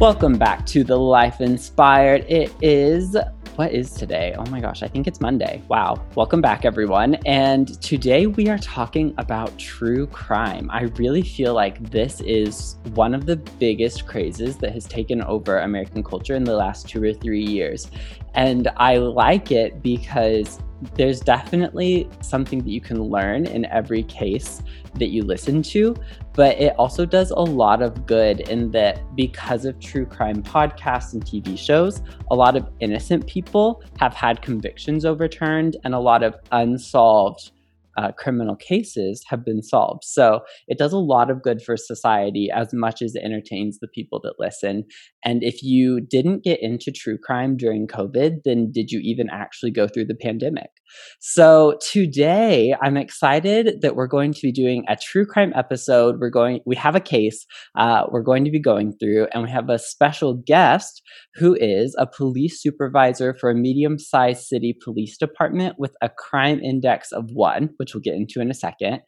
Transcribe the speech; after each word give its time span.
Welcome 0.00 0.38
back 0.38 0.64
to 0.66 0.84
the 0.84 0.96
Life 0.96 1.40
Inspired. 1.40 2.24
It 2.28 2.52
is 2.62 3.16
what 3.56 3.72
is 3.72 3.90
today? 3.90 4.32
Oh 4.38 4.44
my 4.44 4.60
gosh, 4.60 4.84
I 4.84 4.86
think 4.86 5.08
it's 5.08 5.20
Monday. 5.20 5.60
Wow. 5.66 6.00
Welcome 6.14 6.40
back, 6.40 6.64
everyone. 6.64 7.16
And 7.26 7.82
today 7.82 8.28
we 8.28 8.48
are 8.48 8.58
talking 8.58 9.12
about 9.18 9.58
true 9.58 10.06
crime. 10.06 10.70
I 10.70 10.82
really 10.82 11.22
feel 11.22 11.52
like 11.54 11.90
this 11.90 12.20
is 12.20 12.76
one 12.94 13.12
of 13.12 13.26
the 13.26 13.34
biggest 13.34 14.06
crazes 14.06 14.56
that 14.58 14.70
has 14.70 14.84
taken 14.84 15.20
over 15.22 15.58
American 15.58 16.04
culture 16.04 16.36
in 16.36 16.44
the 16.44 16.54
last 16.54 16.88
two 16.88 17.02
or 17.02 17.12
three 17.12 17.44
years. 17.44 17.90
And 18.34 18.68
I 18.76 18.98
like 18.98 19.50
it 19.50 19.82
because 19.82 20.60
there's 20.94 21.18
definitely 21.18 22.08
something 22.20 22.60
that 22.60 22.70
you 22.70 22.80
can 22.80 23.02
learn 23.02 23.46
in 23.46 23.64
every 23.64 24.04
case 24.04 24.62
that 24.94 25.08
you 25.08 25.24
listen 25.24 25.62
to, 25.62 25.96
but 26.38 26.56
it 26.60 26.72
also 26.78 27.04
does 27.04 27.32
a 27.32 27.40
lot 27.40 27.82
of 27.82 28.06
good 28.06 28.48
in 28.48 28.70
that 28.70 29.00
because 29.16 29.64
of 29.64 29.76
true 29.80 30.06
crime 30.06 30.40
podcasts 30.40 31.12
and 31.12 31.24
TV 31.24 31.58
shows, 31.58 32.00
a 32.30 32.34
lot 32.36 32.54
of 32.54 32.64
innocent 32.78 33.26
people 33.26 33.82
have 33.98 34.14
had 34.14 34.40
convictions 34.40 35.04
overturned 35.04 35.76
and 35.82 35.96
a 35.96 35.98
lot 35.98 36.22
of 36.22 36.36
unsolved 36.52 37.50
uh, 37.98 38.12
criminal 38.12 38.54
cases 38.54 39.22
have 39.28 39.44
been 39.44 39.62
solved. 39.62 40.04
So 40.04 40.40
it 40.68 40.78
does 40.78 40.92
a 40.92 40.98
lot 40.98 41.30
of 41.30 41.42
good 41.42 41.60
for 41.60 41.76
society 41.76 42.48
as 42.54 42.68
much 42.72 43.02
as 43.02 43.16
it 43.16 43.24
entertains 43.24 43.78
the 43.80 43.88
people 43.88 44.20
that 44.22 44.34
listen. 44.38 44.84
And 45.24 45.42
if 45.42 45.62
you 45.62 46.00
didn't 46.00 46.44
get 46.44 46.62
into 46.62 46.92
true 46.92 47.18
crime 47.18 47.56
during 47.56 47.88
COVID, 47.88 48.42
then 48.44 48.70
did 48.70 48.92
you 48.92 49.00
even 49.02 49.28
actually 49.30 49.72
go 49.72 49.88
through 49.88 50.06
the 50.06 50.14
pandemic? 50.14 50.70
So 51.18 51.76
today 51.82 52.74
I'm 52.80 52.96
excited 52.96 53.82
that 53.82 53.96
we're 53.96 54.06
going 54.06 54.32
to 54.32 54.40
be 54.42 54.52
doing 54.52 54.84
a 54.88 54.96
true 54.96 55.26
crime 55.26 55.52
episode. 55.56 56.20
We're 56.20 56.30
going, 56.30 56.60
we 56.64 56.76
have 56.76 56.94
a 56.94 57.00
case 57.00 57.44
uh, 57.76 58.04
we're 58.10 58.22
going 58.22 58.44
to 58.44 58.50
be 58.50 58.60
going 58.60 58.92
through, 58.98 59.26
and 59.32 59.42
we 59.42 59.50
have 59.50 59.68
a 59.68 59.78
special 59.78 60.34
guest 60.34 61.02
who 61.34 61.56
is 61.58 61.94
a 61.98 62.06
police 62.06 62.60
supervisor 62.60 63.34
for 63.34 63.50
a 63.50 63.54
medium 63.54 63.98
sized 63.98 64.44
city 64.44 64.76
police 64.84 65.16
department 65.16 65.76
with 65.78 65.94
a 66.02 66.08
crime 66.08 66.60
index 66.60 67.12
of 67.12 67.30
one, 67.32 67.70
which 67.76 67.87
we'll 67.94 68.02
get 68.02 68.14
into 68.14 68.40
in 68.40 68.50
a 68.50 68.54
second. 68.54 69.00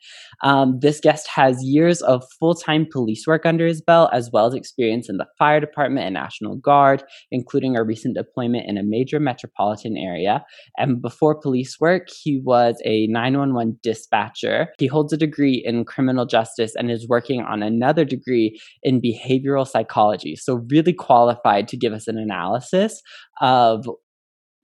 Um, 0.43 0.79
this 0.81 1.01
guest 1.01 1.29
has 1.29 1.63
years 1.63 2.03
of 2.03 2.23
full 2.39 2.55
time 2.55 2.87
police 2.91 3.27
work 3.27 3.45
under 3.45 3.67
his 3.67 3.83
belt, 3.83 4.11
as 4.13 4.31
well 4.33 4.47
as 4.47 4.55
experience 4.55 5.09
in 5.09 5.17
the 5.17 5.27
fire 5.39 5.61
department 5.61 6.07
and 6.07 6.15
National 6.15 6.57
Guard, 6.57 7.03
including 7.31 7.77
a 7.77 7.85
recent 7.85 8.15
deployment 8.15 8.69
in 8.69 8.79
a 8.79 8.83
major 8.83 9.21
metropolitan 9.21 9.97
area. 9.97 10.45
And 10.79 11.03
before 11.03 11.41
police 11.41 11.81
work. 11.81 12.09
He 12.23 12.41
was 12.45 12.81
a 12.85 13.07
911 13.09 13.79
dispatcher. 13.83 14.69
He 14.79 14.87
holds 14.87 15.13
a 15.13 15.17
degree 15.17 15.63
in 15.65 15.85
criminal 15.85 16.27
justice 16.27 16.75
and 16.77 16.91
is 16.91 17.09
working 17.09 17.43
on 17.43 17.63
another 17.63 18.05
degree 18.05 18.61
in 18.83 19.01
behavioral 19.01 19.67
psychology. 19.67 20.37
So, 20.37 20.67
really 20.71 20.93
qualified 20.93 21.69
to 21.69 21.77
give 21.77 21.93
us 21.93 22.09
an 22.09 22.19
analysis 22.19 23.03
of 23.41 23.87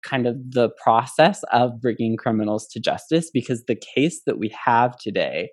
kind 0.07 0.27
of 0.27 0.37
the 0.53 0.71
process 0.83 1.43
of 1.53 1.81
bringing 1.81 2.17
criminals 2.17 2.67
to 2.69 2.81
justice 2.81 3.31
because 3.33 3.65
the 3.65 3.81
case 3.95 4.23
that 4.27 4.39
we 4.39 4.55
have 4.65 4.97
today 4.97 5.51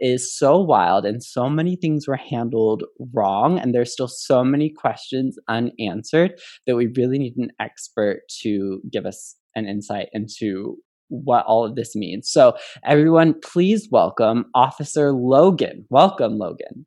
is 0.00 0.36
so 0.36 0.60
wild 0.60 1.04
and 1.06 1.22
so 1.22 1.48
many 1.48 1.76
things 1.76 2.06
were 2.06 2.16
handled 2.16 2.84
wrong 3.12 3.58
and 3.58 3.74
there's 3.74 3.92
still 3.92 4.08
so 4.08 4.44
many 4.44 4.68
questions 4.70 5.38
unanswered 5.48 6.34
that 6.66 6.76
we 6.76 6.88
really 6.96 7.18
need 7.18 7.36
an 7.36 7.50
expert 7.60 8.20
to 8.42 8.80
give 8.92 9.06
us 9.06 9.36
an 9.54 9.66
insight 9.66 10.08
into 10.12 10.76
what 11.08 11.44
all 11.46 11.64
of 11.64 11.76
this 11.76 11.94
means. 11.94 12.30
So, 12.30 12.56
everyone, 12.84 13.34
please 13.40 13.88
welcome 13.90 14.46
Officer 14.54 15.12
Logan. 15.12 15.86
Welcome, 15.90 16.38
Logan. 16.38 16.86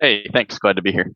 Hey, 0.00 0.26
thanks. 0.32 0.58
Glad 0.58 0.76
to 0.76 0.82
be 0.82 0.92
here. 0.92 1.12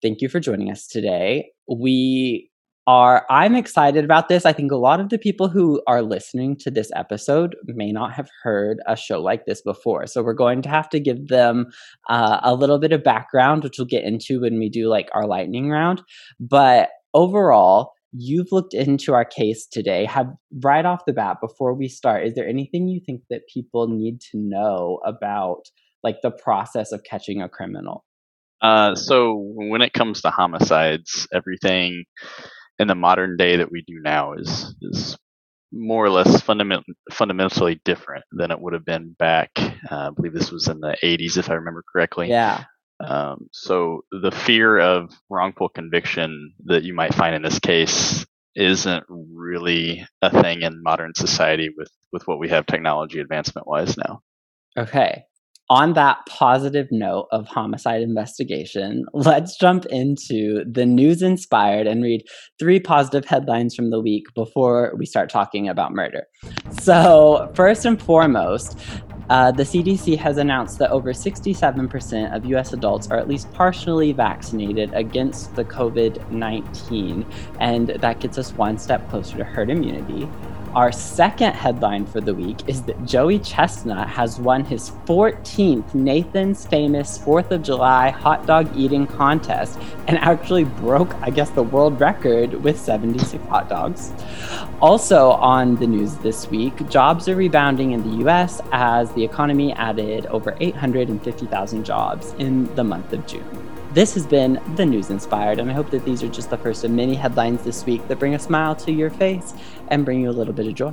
Thank 0.00 0.20
you 0.20 0.28
for 0.28 0.40
joining 0.40 0.70
us 0.70 0.86
today. 0.86 1.50
We 1.68 2.50
are, 2.88 3.26
I'm 3.28 3.54
excited 3.54 4.02
about 4.02 4.30
this. 4.30 4.46
I 4.46 4.54
think 4.54 4.72
a 4.72 4.76
lot 4.76 4.98
of 4.98 5.10
the 5.10 5.18
people 5.18 5.50
who 5.50 5.82
are 5.86 6.00
listening 6.00 6.56
to 6.60 6.70
this 6.70 6.90
episode 6.96 7.54
may 7.66 7.92
not 7.92 8.14
have 8.14 8.30
heard 8.42 8.78
a 8.86 8.96
show 8.96 9.20
like 9.20 9.44
this 9.44 9.60
before. 9.60 10.06
So, 10.06 10.22
we're 10.22 10.32
going 10.32 10.62
to 10.62 10.70
have 10.70 10.88
to 10.90 10.98
give 10.98 11.28
them 11.28 11.66
uh, 12.08 12.40
a 12.42 12.54
little 12.54 12.78
bit 12.78 12.92
of 12.92 13.04
background, 13.04 13.62
which 13.62 13.74
we'll 13.78 13.86
get 13.86 14.04
into 14.04 14.40
when 14.40 14.58
we 14.58 14.70
do 14.70 14.88
like 14.88 15.10
our 15.12 15.26
lightning 15.26 15.68
round. 15.68 16.00
But 16.40 16.88
overall, 17.12 17.92
you've 18.12 18.52
looked 18.52 18.72
into 18.72 19.12
our 19.12 19.24
case 19.26 19.66
today 19.70 20.06
have 20.06 20.28
right 20.64 20.86
off 20.86 21.04
the 21.06 21.12
bat 21.12 21.36
before 21.42 21.74
we 21.74 21.88
start 21.88 22.24
is 22.24 22.32
there 22.32 22.48
anything 22.48 22.88
you 22.88 23.02
think 23.04 23.20
that 23.28 23.42
people 23.52 23.86
need 23.86 24.18
to 24.18 24.38
know 24.38 24.98
about 25.04 25.64
like 26.02 26.16
the 26.22 26.30
process 26.30 26.90
of 26.90 27.02
catching 27.04 27.42
a 27.42 27.50
criminal 27.50 28.06
uh, 28.62 28.94
so 28.94 29.34
when 29.54 29.82
it 29.82 29.92
comes 29.92 30.22
to 30.22 30.30
homicides 30.30 31.28
everything 31.34 32.04
in 32.78 32.88
the 32.88 32.94
modern 32.94 33.36
day 33.36 33.56
that 33.56 33.70
we 33.70 33.82
do 33.86 34.00
now 34.00 34.34
is 34.34 34.74
is 34.82 35.16
more 35.70 36.02
or 36.02 36.10
less 36.10 36.40
fundament, 36.40 36.82
fundamentally 37.12 37.78
different 37.84 38.24
than 38.32 38.50
it 38.50 38.58
would 38.58 38.72
have 38.72 38.86
been 38.86 39.14
back 39.18 39.50
uh, 39.58 40.08
i 40.08 40.10
believe 40.10 40.32
this 40.32 40.50
was 40.50 40.68
in 40.68 40.80
the 40.80 40.96
80s 41.02 41.36
if 41.36 41.50
i 41.50 41.54
remember 41.54 41.84
correctly 41.92 42.28
yeah 42.28 42.64
um, 43.00 43.48
so 43.52 44.02
the 44.10 44.32
fear 44.32 44.78
of 44.78 45.12
wrongful 45.30 45.68
conviction 45.68 46.52
that 46.64 46.82
you 46.82 46.94
might 46.94 47.14
find 47.14 47.34
in 47.34 47.42
this 47.42 47.60
case 47.60 48.26
isn't 48.56 49.04
really 49.08 50.04
a 50.20 50.42
thing 50.42 50.62
in 50.62 50.82
modern 50.82 51.14
society 51.14 51.70
with 51.76 51.90
with 52.12 52.26
what 52.26 52.40
we 52.40 52.48
have 52.48 52.66
technology 52.66 53.20
advancement 53.20 53.68
wise 53.68 53.96
now. 53.96 54.20
Okay. 54.76 55.24
On 55.70 55.92
that 55.92 56.24
positive 56.26 56.88
note 56.90 57.28
of 57.30 57.46
homicide 57.46 58.00
investigation, 58.00 59.04
let's 59.12 59.58
jump 59.58 59.84
into 59.86 60.64
the 60.64 60.86
news 60.86 61.20
inspired 61.20 61.86
and 61.86 62.02
read 62.02 62.26
three 62.58 62.80
positive 62.80 63.26
headlines 63.26 63.74
from 63.74 63.90
the 63.90 64.00
week 64.00 64.24
before 64.34 64.94
we 64.96 65.04
start 65.04 65.28
talking 65.28 65.68
about 65.68 65.92
murder. 65.92 66.26
So, 66.80 67.52
first 67.54 67.84
and 67.84 68.00
foremost, 68.00 68.78
uh, 69.28 69.52
the 69.52 69.62
CDC 69.62 70.16
has 70.16 70.38
announced 70.38 70.78
that 70.78 70.90
over 70.90 71.12
67% 71.12 72.34
of 72.34 72.46
US 72.46 72.72
adults 72.72 73.10
are 73.10 73.18
at 73.18 73.28
least 73.28 73.52
partially 73.52 74.12
vaccinated 74.12 74.90
against 74.94 75.54
the 75.54 75.64
COVID 75.64 76.30
19, 76.30 77.26
and 77.60 77.88
that 77.88 78.20
gets 78.20 78.38
us 78.38 78.52
one 78.54 78.78
step 78.78 79.06
closer 79.10 79.36
to 79.36 79.44
herd 79.44 79.68
immunity. 79.68 80.26
Our 80.74 80.92
second 80.92 81.54
headline 81.54 82.04
for 82.04 82.20
the 82.20 82.34
week 82.34 82.68
is 82.68 82.82
that 82.82 83.02
Joey 83.06 83.38
Chestnut 83.38 84.06
has 84.08 84.38
won 84.38 84.64
his 84.64 84.90
14th 85.06 85.94
Nathan's 85.94 86.66
Famous 86.66 87.18
4th 87.18 87.50
of 87.50 87.62
July 87.62 88.10
hot 88.10 88.46
dog 88.46 88.70
eating 88.76 89.06
contest 89.06 89.78
and 90.08 90.18
actually 90.18 90.64
broke, 90.64 91.14
I 91.22 91.30
guess, 91.30 91.48
the 91.50 91.62
world 91.62 91.98
record 91.98 92.52
with 92.62 92.78
76 92.78 93.42
hot 93.46 93.70
dogs. 93.70 94.12
Also, 94.82 95.30
on 95.30 95.76
the 95.76 95.86
news 95.86 96.16
this 96.16 96.48
week, 96.48 96.88
jobs 96.90 97.28
are 97.28 97.36
rebounding 97.36 97.92
in 97.92 98.02
the 98.02 98.28
US 98.28 98.60
as 98.70 99.10
the 99.12 99.24
economy 99.24 99.72
added 99.72 100.26
over 100.26 100.54
850,000 100.60 101.84
jobs 101.84 102.34
in 102.38 102.72
the 102.74 102.84
month 102.84 103.12
of 103.14 103.26
June. 103.26 103.77
This 103.92 104.12
has 104.14 104.26
been 104.26 104.60
the 104.76 104.84
News 104.84 105.08
Inspired, 105.08 105.58
and 105.58 105.70
I 105.70 105.72
hope 105.72 105.90
that 105.90 106.04
these 106.04 106.22
are 106.22 106.28
just 106.28 106.50
the 106.50 106.58
first 106.58 106.84
of 106.84 106.90
many 106.90 107.14
headlines 107.14 107.62
this 107.62 107.86
week 107.86 108.06
that 108.08 108.18
bring 108.18 108.34
a 108.34 108.38
smile 108.38 108.76
to 108.76 108.92
your 108.92 109.08
face 109.08 109.54
and 109.88 110.04
bring 110.04 110.20
you 110.20 110.28
a 110.28 110.30
little 110.30 110.52
bit 110.52 110.66
of 110.66 110.74
joy. 110.74 110.92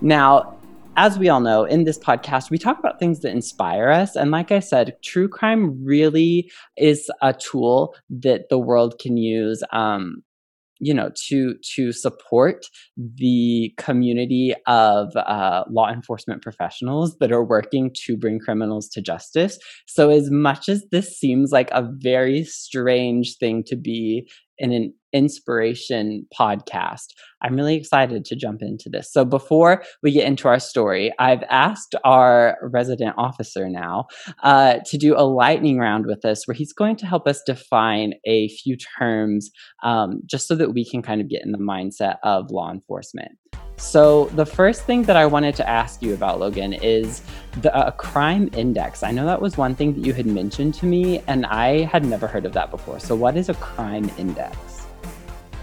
Now, 0.00 0.56
as 0.96 1.18
we 1.18 1.28
all 1.28 1.40
know, 1.40 1.64
in 1.64 1.84
this 1.84 1.98
podcast, 1.98 2.48
we 2.48 2.56
talk 2.56 2.78
about 2.78 3.00
things 3.00 3.20
that 3.20 3.32
inspire 3.32 3.90
us. 3.90 4.14
And 4.14 4.30
like 4.30 4.52
I 4.52 4.60
said, 4.60 4.96
true 5.02 5.28
crime 5.28 5.84
really 5.84 6.52
is 6.76 7.10
a 7.20 7.32
tool 7.32 7.96
that 8.10 8.48
the 8.48 8.58
world 8.58 9.00
can 9.00 9.16
use 9.16 9.64
um, 9.72 10.22
you 10.80 10.94
know 10.94 11.10
to 11.28 11.54
to 11.74 11.92
support 11.92 12.66
the 12.96 13.72
community 13.76 14.54
of 14.66 15.14
uh, 15.16 15.64
law 15.70 15.90
enforcement 15.90 16.42
professionals 16.42 17.16
that 17.18 17.30
are 17.32 17.44
working 17.44 17.90
to 18.06 18.16
bring 18.16 18.38
criminals 18.38 18.88
to 18.88 19.00
justice. 19.00 19.58
So 19.86 20.10
as 20.10 20.30
much 20.30 20.68
as 20.68 20.84
this 20.90 21.18
seems 21.18 21.52
like 21.52 21.70
a 21.72 21.88
very 21.98 22.44
strange 22.44 23.36
thing 23.36 23.62
to 23.64 23.76
be 23.76 24.28
in 24.60 24.72
an 24.72 24.94
inspiration 25.12 26.26
podcast. 26.38 27.06
I'm 27.42 27.56
really 27.56 27.74
excited 27.74 28.24
to 28.26 28.36
jump 28.36 28.60
into 28.62 28.88
this. 28.88 29.12
So, 29.12 29.24
before 29.24 29.82
we 30.02 30.12
get 30.12 30.26
into 30.26 30.46
our 30.46 30.60
story, 30.60 31.12
I've 31.18 31.42
asked 31.50 31.96
our 32.04 32.56
resident 32.62 33.14
officer 33.16 33.68
now 33.68 34.04
uh, 34.42 34.78
to 34.86 34.98
do 34.98 35.16
a 35.16 35.24
lightning 35.24 35.78
round 35.78 36.06
with 36.06 36.24
us 36.24 36.46
where 36.46 36.54
he's 36.54 36.72
going 36.72 36.96
to 36.96 37.06
help 37.06 37.26
us 37.26 37.42
define 37.44 38.12
a 38.26 38.48
few 38.48 38.76
terms 38.98 39.50
um, 39.82 40.20
just 40.26 40.46
so 40.46 40.54
that 40.54 40.72
we 40.74 40.88
can 40.88 41.02
kind 41.02 41.20
of 41.20 41.28
get 41.28 41.42
in 41.44 41.52
the 41.52 41.58
mindset 41.58 42.16
of 42.22 42.50
law 42.50 42.70
enforcement. 42.70 43.32
So, 43.80 44.26
the 44.34 44.44
first 44.44 44.82
thing 44.82 45.04
that 45.04 45.16
I 45.16 45.24
wanted 45.24 45.54
to 45.56 45.66
ask 45.66 46.02
you 46.02 46.12
about, 46.12 46.38
Logan, 46.38 46.74
is 46.74 47.22
the 47.62 47.74
uh, 47.74 47.90
crime 47.92 48.50
index. 48.54 49.02
I 49.02 49.10
know 49.10 49.24
that 49.24 49.40
was 49.40 49.56
one 49.56 49.74
thing 49.74 49.94
that 49.94 50.04
you 50.04 50.12
had 50.12 50.26
mentioned 50.26 50.74
to 50.74 50.86
me, 50.86 51.22
and 51.26 51.46
I 51.46 51.84
had 51.84 52.04
never 52.04 52.26
heard 52.26 52.44
of 52.44 52.52
that 52.52 52.70
before. 52.70 53.00
So, 53.00 53.16
what 53.16 53.38
is 53.38 53.48
a 53.48 53.54
crime 53.54 54.10
index? 54.18 54.86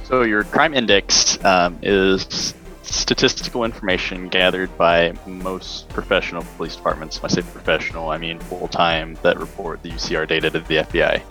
So, 0.03 0.23
your 0.23 0.43
crime 0.45 0.73
index 0.73 1.41
um, 1.45 1.77
is 1.83 2.55
statistical 2.81 3.63
information 3.63 4.29
gathered 4.29 4.75
by 4.79 5.13
most 5.27 5.87
professional 5.89 6.43
police 6.57 6.75
departments. 6.75 7.21
When 7.21 7.29
I 7.31 7.35
say 7.35 7.43
professional, 7.43 8.09
I 8.09 8.17
mean 8.17 8.39
full 8.39 8.67
time 8.67 9.15
that 9.21 9.37
report 9.37 9.83
the 9.83 9.91
UCR 9.91 10.27
data 10.27 10.49
to 10.49 10.59
the 10.59 10.77
FBI. 10.77 11.21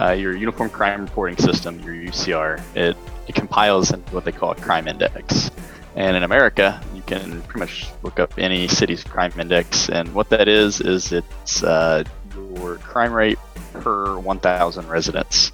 Uh, 0.00 0.10
your 0.10 0.36
Uniform 0.36 0.68
Crime 0.68 1.02
Reporting 1.02 1.36
System, 1.36 1.78
your 1.78 1.94
UCR, 1.94 2.60
it, 2.74 2.96
it 3.28 3.36
compiles 3.36 3.92
into 3.92 4.12
what 4.12 4.24
they 4.24 4.32
call 4.32 4.50
a 4.50 4.56
crime 4.56 4.88
index. 4.88 5.52
And 5.96 6.16
in 6.16 6.22
America, 6.24 6.82
you 6.94 7.02
can 7.02 7.42
pretty 7.42 7.60
much 7.60 7.86
look 8.02 8.18
up 8.18 8.34
any 8.38 8.66
city's 8.66 9.04
crime 9.04 9.32
index. 9.38 9.88
And 9.88 10.12
what 10.14 10.28
that 10.30 10.48
is, 10.48 10.80
is 10.80 11.12
it's 11.12 11.62
uh, 11.62 12.04
your 12.34 12.76
crime 12.78 13.12
rate 13.12 13.38
per 13.74 14.18
1,000 14.18 14.88
residents. 14.88 15.52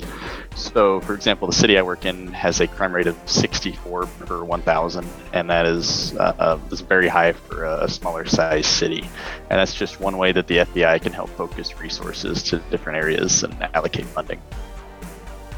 So, 0.54 1.00
for 1.00 1.14
example, 1.14 1.46
the 1.46 1.54
city 1.54 1.78
I 1.78 1.82
work 1.82 2.04
in 2.04 2.28
has 2.28 2.60
a 2.60 2.66
crime 2.66 2.94
rate 2.94 3.06
of 3.06 3.16
64 3.26 4.06
per 4.06 4.44
1,000, 4.44 5.06
and 5.32 5.48
that 5.48 5.66
is, 5.66 6.14
uh, 6.16 6.34
uh, 6.38 6.58
is 6.70 6.80
very 6.80 7.08
high 7.08 7.32
for 7.32 7.64
a 7.64 7.88
smaller 7.88 8.26
size 8.26 8.66
city. 8.66 9.02
And 9.48 9.58
that's 9.58 9.74
just 9.74 10.00
one 10.00 10.16
way 10.18 10.32
that 10.32 10.46
the 10.46 10.58
FBI 10.58 11.02
can 11.02 11.12
help 11.12 11.30
focus 11.30 11.78
resources 11.80 12.42
to 12.44 12.58
different 12.70 12.98
areas 12.98 13.42
and 13.42 13.54
allocate 13.74 14.06
funding. 14.06 14.40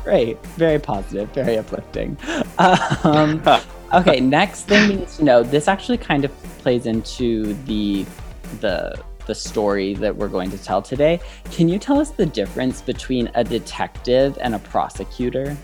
Great, 0.05 0.44
very 0.56 0.78
positive, 0.78 1.31
very 1.31 1.58
uplifting. 1.58 2.17
Um, 2.58 3.43
okay, 3.92 4.20
next 4.20 4.62
thing 4.62 4.88
we 4.88 4.96
need 4.96 5.08
to 5.08 5.24
know. 5.24 5.42
This 5.42 5.68
actually 5.68 5.98
kind 5.98 6.24
of 6.24 6.32
plays 6.58 6.86
into 6.86 7.54
the 7.64 8.04
the 8.60 9.02
the 9.26 9.34
story 9.34 9.94
that 9.94 10.14
we're 10.14 10.28
going 10.28 10.50
to 10.50 10.58
tell 10.58 10.82
today. 10.82 11.20
Can 11.52 11.68
you 11.68 11.78
tell 11.78 12.00
us 12.00 12.10
the 12.10 12.26
difference 12.26 12.82
between 12.82 13.30
a 13.34 13.44
detective 13.44 14.36
and 14.40 14.54
a 14.54 14.58
prosecutor? 14.58 15.56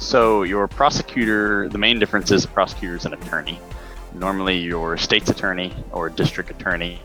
So, 0.00 0.42
your 0.44 0.68
prosecutor, 0.68 1.68
the 1.68 1.78
main 1.78 1.98
difference 1.98 2.30
is 2.30 2.44
a 2.44 2.48
prosecutor 2.48 2.96
is 2.96 3.04
an 3.04 3.14
attorney. 3.14 3.58
Normally, 4.14 4.58
your 4.58 4.96
state's 4.96 5.28
attorney 5.28 5.74
or 5.92 6.08
district 6.08 6.50
attorney, 6.50 7.00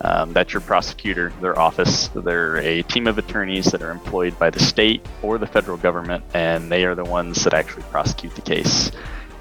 um, 0.00 0.32
that's 0.32 0.52
your 0.52 0.62
prosecutor, 0.62 1.32
their 1.40 1.58
office. 1.58 2.08
They're 2.08 2.56
a 2.56 2.82
team 2.82 3.06
of 3.06 3.18
attorneys 3.18 3.66
that 3.66 3.82
are 3.82 3.90
employed 3.90 4.38
by 4.38 4.50
the 4.50 4.60
state 4.60 5.06
or 5.22 5.38
the 5.38 5.46
federal 5.46 5.76
government, 5.76 6.24
and 6.34 6.70
they 6.70 6.84
are 6.84 6.94
the 6.94 7.04
ones 7.04 7.44
that 7.44 7.54
actually 7.54 7.84
prosecute 7.84 8.34
the 8.34 8.42
case. 8.42 8.90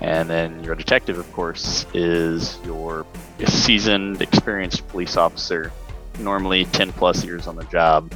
And 0.02 0.30
then 0.30 0.64
your 0.64 0.76
detective, 0.76 1.18
of 1.18 1.32
course, 1.32 1.86
is 1.94 2.58
your 2.66 3.06
seasoned, 3.46 4.22
experienced 4.22 4.88
police 4.88 5.16
officer 5.16 5.72
normally 6.20 6.66
10 6.66 6.92
plus 6.94 7.24
years 7.24 7.48
on 7.48 7.56
the 7.56 7.64
job 7.66 8.12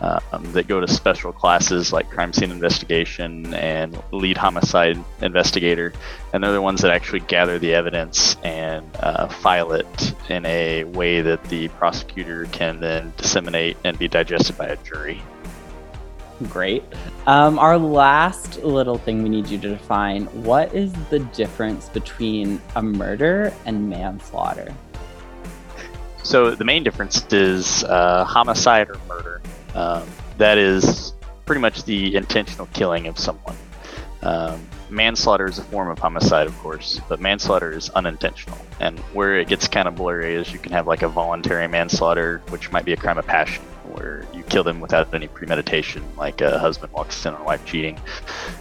um, 0.00 0.52
that 0.52 0.66
go 0.66 0.80
to 0.80 0.88
special 0.88 1.32
classes 1.32 1.92
like 1.92 2.10
crime 2.10 2.32
scene 2.32 2.50
investigation 2.50 3.54
and 3.54 4.00
lead 4.12 4.36
homicide 4.36 4.98
investigator. 5.22 5.92
And 6.32 6.42
they're 6.42 6.52
the 6.52 6.62
ones 6.62 6.82
that 6.82 6.90
actually 6.90 7.20
gather 7.20 7.58
the 7.58 7.74
evidence 7.74 8.36
and 8.42 8.88
uh, 9.00 9.28
file 9.28 9.72
it 9.72 10.14
in 10.28 10.44
a 10.46 10.84
way 10.84 11.20
that 11.20 11.42
the 11.44 11.68
prosecutor 11.68 12.46
can 12.46 12.80
then 12.80 13.12
disseminate 13.16 13.76
and 13.84 13.98
be 13.98 14.08
digested 14.08 14.58
by 14.58 14.66
a 14.66 14.76
jury. 14.78 15.22
Great. 16.48 16.82
Um, 17.26 17.58
our 17.58 17.78
last 17.78 18.62
little 18.62 18.98
thing 18.98 19.22
we 19.22 19.28
need 19.28 19.46
you 19.46 19.58
to 19.58 19.68
define 19.68 20.26
what 20.42 20.74
is 20.74 20.92
the 21.10 21.20
difference 21.20 21.88
between 21.88 22.60
a 22.74 22.82
murder 22.82 23.52
and 23.66 23.88
manslaughter? 23.88 24.74
So 26.22 26.54
the 26.54 26.64
main 26.64 26.82
difference 26.82 27.24
is 27.32 27.84
uh, 27.84 28.24
homicide 28.24 28.90
or 28.90 28.98
murder. 29.08 29.40
Um, 29.74 30.04
that 30.38 30.58
is 30.58 31.12
pretty 31.44 31.60
much 31.60 31.84
the 31.84 32.16
intentional 32.16 32.66
killing 32.72 33.06
of 33.06 33.18
someone. 33.18 33.56
Um, 34.22 34.66
manslaughter 34.88 35.46
is 35.46 35.58
a 35.58 35.64
form 35.64 35.88
of 35.90 35.98
homicide, 35.98 36.46
of 36.46 36.58
course, 36.58 37.00
but 37.08 37.20
manslaughter 37.20 37.70
is 37.72 37.90
unintentional. 37.90 38.58
And 38.80 38.98
where 39.12 39.38
it 39.38 39.48
gets 39.48 39.68
kind 39.68 39.86
of 39.86 39.96
blurry 39.96 40.34
is 40.34 40.52
you 40.52 40.58
can 40.58 40.72
have 40.72 40.86
like 40.86 41.02
a 41.02 41.08
voluntary 41.08 41.68
manslaughter, 41.68 42.42
which 42.48 42.72
might 42.72 42.86
be 42.86 42.94
a 42.94 42.96
crime 42.96 43.18
of 43.18 43.26
passion, 43.26 43.62
where 43.94 44.24
you 44.34 44.42
kill 44.42 44.64
them 44.64 44.80
without 44.80 45.12
any 45.14 45.28
premeditation, 45.28 46.02
like 46.16 46.40
a 46.40 46.58
husband 46.58 46.92
walks 46.92 47.24
in 47.24 47.34
on 47.34 47.40
a 47.40 47.44
wife 47.44 47.64
cheating. 47.64 47.98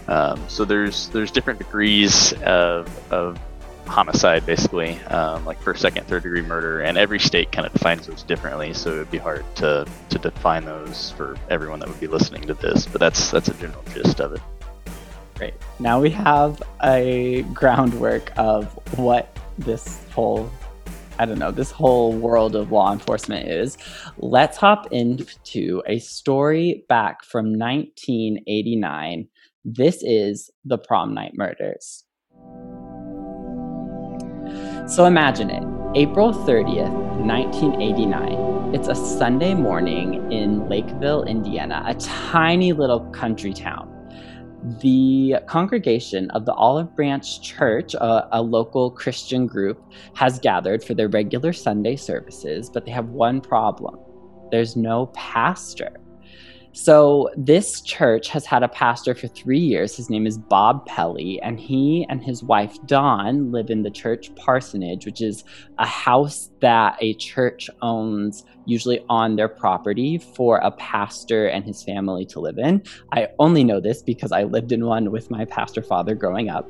Um, 0.07 0.44
so 0.47 0.63
there's 0.65 1.09
there's 1.09 1.31
different 1.31 1.59
degrees 1.59 2.33
of, 2.44 2.88
of 3.12 3.39
homicide, 3.85 4.45
basically, 4.45 5.00
um, 5.06 5.44
like 5.45 5.59
first, 5.62 5.81
second, 5.81 6.07
third 6.07 6.24
degree 6.24 6.41
murder, 6.41 6.81
and 6.81 6.97
every 6.97 7.19
state 7.19 7.51
kind 7.51 7.65
of 7.68 7.74
defines 7.74 8.07
those 8.07 8.24
differently. 8.24 8.74
So 8.74 8.91
it'd 8.91 9.12
be 9.12 9.18
hard 9.18 9.44
to, 9.57 9.85
to 10.09 10.19
define 10.19 10.65
those 10.65 11.12
for 11.12 11.38
everyone 11.50 11.80
that 11.80 11.89
would 11.89 12.00
be 12.00 12.07
listening 12.07 12.44
to 12.44 12.53
this. 12.53 12.85
But 12.85 13.00
that's 13.00 13.31
that's 13.31 13.50
a 13.50 13.53
general 13.56 13.83
gist 13.94 14.19
of 14.21 14.33
it. 14.33 14.41
Great. 15.35 15.53
Now 15.80 16.00
we 16.00 16.12
have 16.12 16.62
a 16.83 17.41
groundwork 17.53 18.31
of 18.38 18.65
what 18.97 19.35
this 19.57 20.01
whole 20.12 20.50
I 21.19 21.25
don't 21.25 21.38
know, 21.38 21.51
this 21.51 21.71
whole 21.71 22.12
world 22.12 22.56
of 22.56 22.71
law 22.71 22.92
enforcement 22.92 23.48
is. 23.48 23.77
Let's 24.18 24.57
hop 24.57 24.92
into 24.92 25.83
a 25.88 26.00
story 26.00 26.86
back 26.89 27.24
from 27.24 27.57
1989. 27.57 29.27
This 29.63 30.01
is 30.01 30.50
the 30.65 30.77
prom 30.77 31.13
night 31.13 31.33
murders. 31.36 32.04
So 34.88 35.06
imagine 35.06 35.50
it 35.50 35.63
April 35.95 36.33
30th, 36.33 36.92
1989. 37.24 38.74
It's 38.74 38.88
a 38.88 38.95
Sunday 38.95 39.54
morning 39.54 40.31
in 40.31 40.68
Lakeville, 40.68 41.24
Indiana, 41.24 41.83
a 41.86 41.94
tiny 41.94 42.74
little 42.74 43.01
country 43.12 43.54
town. 43.54 43.93
The 44.80 45.36
congregation 45.48 46.30
of 46.31 46.45
the 46.45 46.54
Olive 46.54 46.95
Branch 46.95 47.42
Church, 47.42 47.95
a, 47.95 48.30
a, 48.31 48.42
local 48.42 48.92
Christian 48.92 49.45
group, 49.45 49.83
has 50.13 50.39
gathered 50.39 50.81
for 50.81 50.94
their 50.94 51.10
regular 51.10 51.51
Sunday 51.51 51.98
services, 51.98 52.69
but 52.69 52.86
they 52.86 52.92
have 52.92 53.10
one 53.10 53.42
problem 53.42 54.00
there's 54.51 54.75
no 54.75 55.07
pastor. 55.07 55.89
So, 56.71 57.30
this 57.36 57.81
church 57.81 58.30
has 58.30 58.45
had 58.45 58.63
a 58.63 58.68
pastor 58.68 59.13
for 59.13 59.27
three 59.27 59.60
years. 59.60 59.95
His 59.95 60.10
name 60.10 60.25
is 60.25 60.38
Bob 60.38 60.86
Pelley, 60.86 61.42
and 61.42 61.59
he 61.59 62.06
and 62.07 62.24
his 62.24 62.44
wife 62.44 62.77
Dawn 62.86 63.51
live 63.51 63.69
in 63.69 63.83
the 63.83 63.92
church 63.92 64.33
parsonage, 64.36 65.06
which 65.06 65.21
is 65.21 65.44
a 65.77 65.86
house 65.86 66.51
that 66.62 66.98
a 67.00 67.16
church 67.16 67.69
owns, 67.81 68.44
usually 68.65 69.04
on 69.10 69.36
their 69.36 69.48
property, 69.48 70.18
for 70.18 70.57
a 70.57 70.71
pastor 70.71 71.48
and 71.48 71.63
his 71.63 71.83
family 71.83 72.25
to 72.25 72.39
live 72.39 72.57
in. 72.57 72.83
I 73.12 73.30
only 73.39 73.63
know 73.63 73.80
this 73.80 74.01
because 74.01 74.31
I 74.31 74.44
lived 74.44 74.71
in 74.71 74.86
one 74.86 75.12
with 75.12 75.30
my 75.31 75.45
pastor 75.45 75.81
father 75.81 76.16
growing 76.16 76.49
up. 76.49 76.69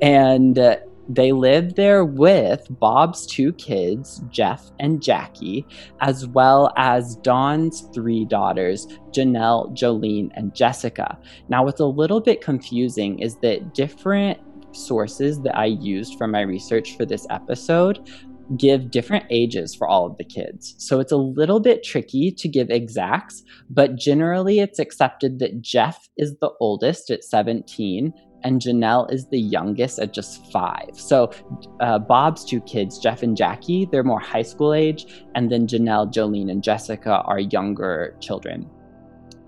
And 0.00 0.58
uh, 0.58 0.76
they 1.08 1.32
lived 1.32 1.76
there 1.76 2.04
with 2.04 2.66
Bob's 2.68 3.26
two 3.26 3.52
kids, 3.54 4.22
Jeff 4.28 4.70
and 4.78 5.02
Jackie, 5.02 5.66
as 6.00 6.26
well 6.26 6.72
as 6.76 7.16
Dawn's 7.16 7.88
three 7.94 8.26
daughters, 8.26 8.86
Janelle, 9.10 9.74
Jolene, 9.74 10.30
and 10.34 10.54
Jessica. 10.54 11.18
Now, 11.48 11.64
what's 11.64 11.80
a 11.80 11.86
little 11.86 12.20
bit 12.20 12.42
confusing 12.42 13.20
is 13.20 13.36
that 13.36 13.72
different 13.72 14.38
sources 14.72 15.40
that 15.40 15.56
I 15.56 15.64
used 15.64 16.18
for 16.18 16.26
my 16.26 16.42
research 16.42 16.96
for 16.96 17.06
this 17.06 17.26
episode 17.30 18.06
give 18.56 18.90
different 18.90 19.26
ages 19.30 19.74
for 19.74 19.86
all 19.86 20.06
of 20.06 20.16
the 20.16 20.24
kids. 20.24 20.74
So 20.78 21.00
it's 21.00 21.12
a 21.12 21.16
little 21.16 21.60
bit 21.60 21.84
tricky 21.84 22.30
to 22.32 22.48
give 22.48 22.70
exacts, 22.70 23.42
but 23.68 23.96
generally 23.96 24.60
it's 24.60 24.78
accepted 24.78 25.38
that 25.40 25.60
Jeff 25.60 26.08
is 26.16 26.36
the 26.40 26.50
oldest 26.60 27.10
at 27.10 27.24
17, 27.24 28.12
and 28.44 28.60
Janelle 28.60 29.12
is 29.12 29.26
the 29.28 29.40
youngest 29.40 29.98
at 29.98 30.14
just 30.14 30.50
five. 30.52 30.90
So 30.94 31.32
uh, 31.80 31.98
Bob's 31.98 32.44
two 32.44 32.60
kids, 32.60 32.98
Jeff 32.98 33.22
and 33.22 33.36
Jackie, 33.36 33.88
they're 33.90 34.04
more 34.04 34.20
high 34.20 34.42
school 34.42 34.72
age, 34.72 35.06
and 35.34 35.50
then 35.50 35.66
Janelle, 35.66 36.12
Jolene, 36.12 36.50
and 36.50 36.62
Jessica 36.62 37.22
are 37.26 37.40
younger 37.40 38.16
children. 38.20 38.70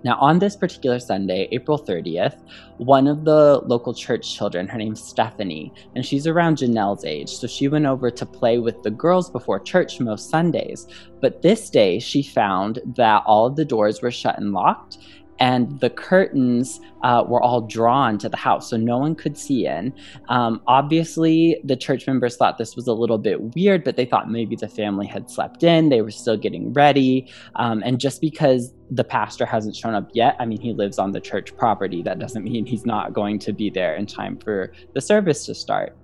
Now, 0.02 0.16
on 0.18 0.38
this 0.38 0.56
particular 0.56 0.98
Sunday, 0.98 1.48
April 1.52 1.78
30th, 1.78 2.36
one 2.78 3.06
of 3.06 3.24
the 3.24 3.60
local 3.66 3.92
church 3.92 4.34
children, 4.34 4.66
her 4.68 4.78
name's 4.78 5.02
Stephanie, 5.02 5.72
and 5.94 6.06
she's 6.06 6.26
around 6.26 6.56
Janelle's 6.56 7.04
age, 7.04 7.28
so 7.28 7.46
she 7.46 7.68
went 7.68 7.84
over 7.84 8.10
to 8.10 8.24
play 8.24 8.58
with 8.58 8.82
the 8.82 8.90
girls 8.90 9.28
before 9.28 9.60
church 9.60 10.00
most 10.00 10.30
Sundays. 10.30 10.86
But 11.20 11.42
this 11.42 11.68
day, 11.68 11.98
she 11.98 12.22
found 12.22 12.80
that 12.96 13.22
all 13.26 13.46
of 13.46 13.56
the 13.56 13.64
doors 13.64 14.00
were 14.00 14.10
shut 14.10 14.38
and 14.38 14.52
locked, 14.52 14.98
and 15.40 15.80
the 15.80 15.90
curtains 15.90 16.80
uh, 17.02 17.24
were 17.26 17.42
all 17.42 17.62
drawn 17.62 18.18
to 18.18 18.28
the 18.28 18.36
house, 18.36 18.70
so 18.70 18.76
no 18.76 18.98
one 18.98 19.14
could 19.14 19.36
see 19.36 19.66
in. 19.66 19.92
Um, 20.28 20.60
obviously, 20.66 21.60
the 21.64 21.76
church 21.76 22.06
members 22.06 22.36
thought 22.36 22.58
this 22.58 22.76
was 22.76 22.86
a 22.86 22.92
little 22.92 23.16
bit 23.16 23.54
weird, 23.54 23.82
but 23.82 23.96
they 23.96 24.04
thought 24.04 24.30
maybe 24.30 24.54
the 24.54 24.68
family 24.68 25.06
had 25.06 25.30
slept 25.30 25.62
in, 25.62 25.88
they 25.88 26.02
were 26.02 26.10
still 26.10 26.36
getting 26.36 26.72
ready. 26.74 27.26
Um, 27.56 27.82
and 27.84 27.98
just 27.98 28.20
because 28.20 28.74
the 28.90 29.04
pastor 29.04 29.46
hasn't 29.46 29.74
shown 29.74 29.94
up 29.94 30.10
yet, 30.12 30.36
I 30.38 30.44
mean, 30.44 30.60
he 30.60 30.74
lives 30.74 30.98
on 30.98 31.12
the 31.12 31.20
church 31.20 31.56
property, 31.56 32.02
that 32.02 32.18
doesn't 32.18 32.44
mean 32.44 32.66
he's 32.66 32.84
not 32.84 33.14
going 33.14 33.38
to 33.40 33.52
be 33.52 33.70
there 33.70 33.96
in 33.96 34.06
time 34.06 34.36
for 34.36 34.72
the 34.92 35.00
service 35.00 35.46
to 35.46 35.54
start. 35.54 35.96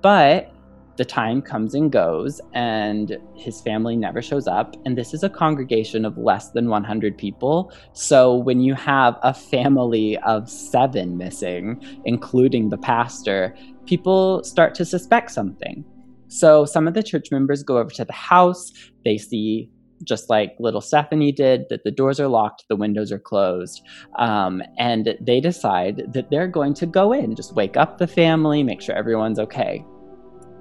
But 0.00 0.52
the 0.96 1.04
time 1.04 1.40
comes 1.40 1.74
and 1.74 1.90
goes, 1.90 2.40
and 2.52 3.18
his 3.34 3.60
family 3.60 3.96
never 3.96 4.20
shows 4.20 4.46
up. 4.46 4.76
And 4.84 4.96
this 4.96 5.14
is 5.14 5.22
a 5.22 5.30
congregation 5.30 6.04
of 6.04 6.18
less 6.18 6.50
than 6.50 6.68
100 6.68 7.16
people. 7.16 7.72
So 7.92 8.34
when 8.34 8.60
you 8.60 8.74
have 8.74 9.18
a 9.22 9.32
family 9.32 10.18
of 10.18 10.50
seven 10.50 11.16
missing, 11.16 11.82
including 12.04 12.68
the 12.68 12.78
pastor, 12.78 13.56
people 13.86 14.44
start 14.44 14.74
to 14.76 14.84
suspect 14.84 15.30
something. 15.30 15.84
So 16.28 16.64
some 16.64 16.88
of 16.88 16.94
the 16.94 17.02
church 17.02 17.30
members 17.30 17.62
go 17.62 17.78
over 17.78 17.90
to 17.90 18.04
the 18.04 18.12
house. 18.12 18.72
They 19.04 19.18
see 19.18 19.70
just 20.04 20.28
like 20.28 20.54
little 20.58 20.80
Stephanie 20.80 21.32
did, 21.32 21.66
that 21.70 21.84
the 21.84 21.90
doors 21.90 22.18
are 22.18 22.28
locked, 22.28 22.64
the 22.68 22.76
windows 22.76 23.12
are 23.12 23.18
closed. 23.18 23.82
Um, 24.18 24.62
and 24.78 25.16
they 25.20 25.40
decide 25.40 26.02
that 26.12 26.30
they're 26.30 26.48
going 26.48 26.74
to 26.74 26.86
go 26.86 27.12
in, 27.12 27.36
just 27.36 27.54
wake 27.54 27.76
up 27.76 27.98
the 27.98 28.06
family, 28.06 28.62
make 28.62 28.80
sure 28.80 28.94
everyone's 28.94 29.38
okay. 29.38 29.84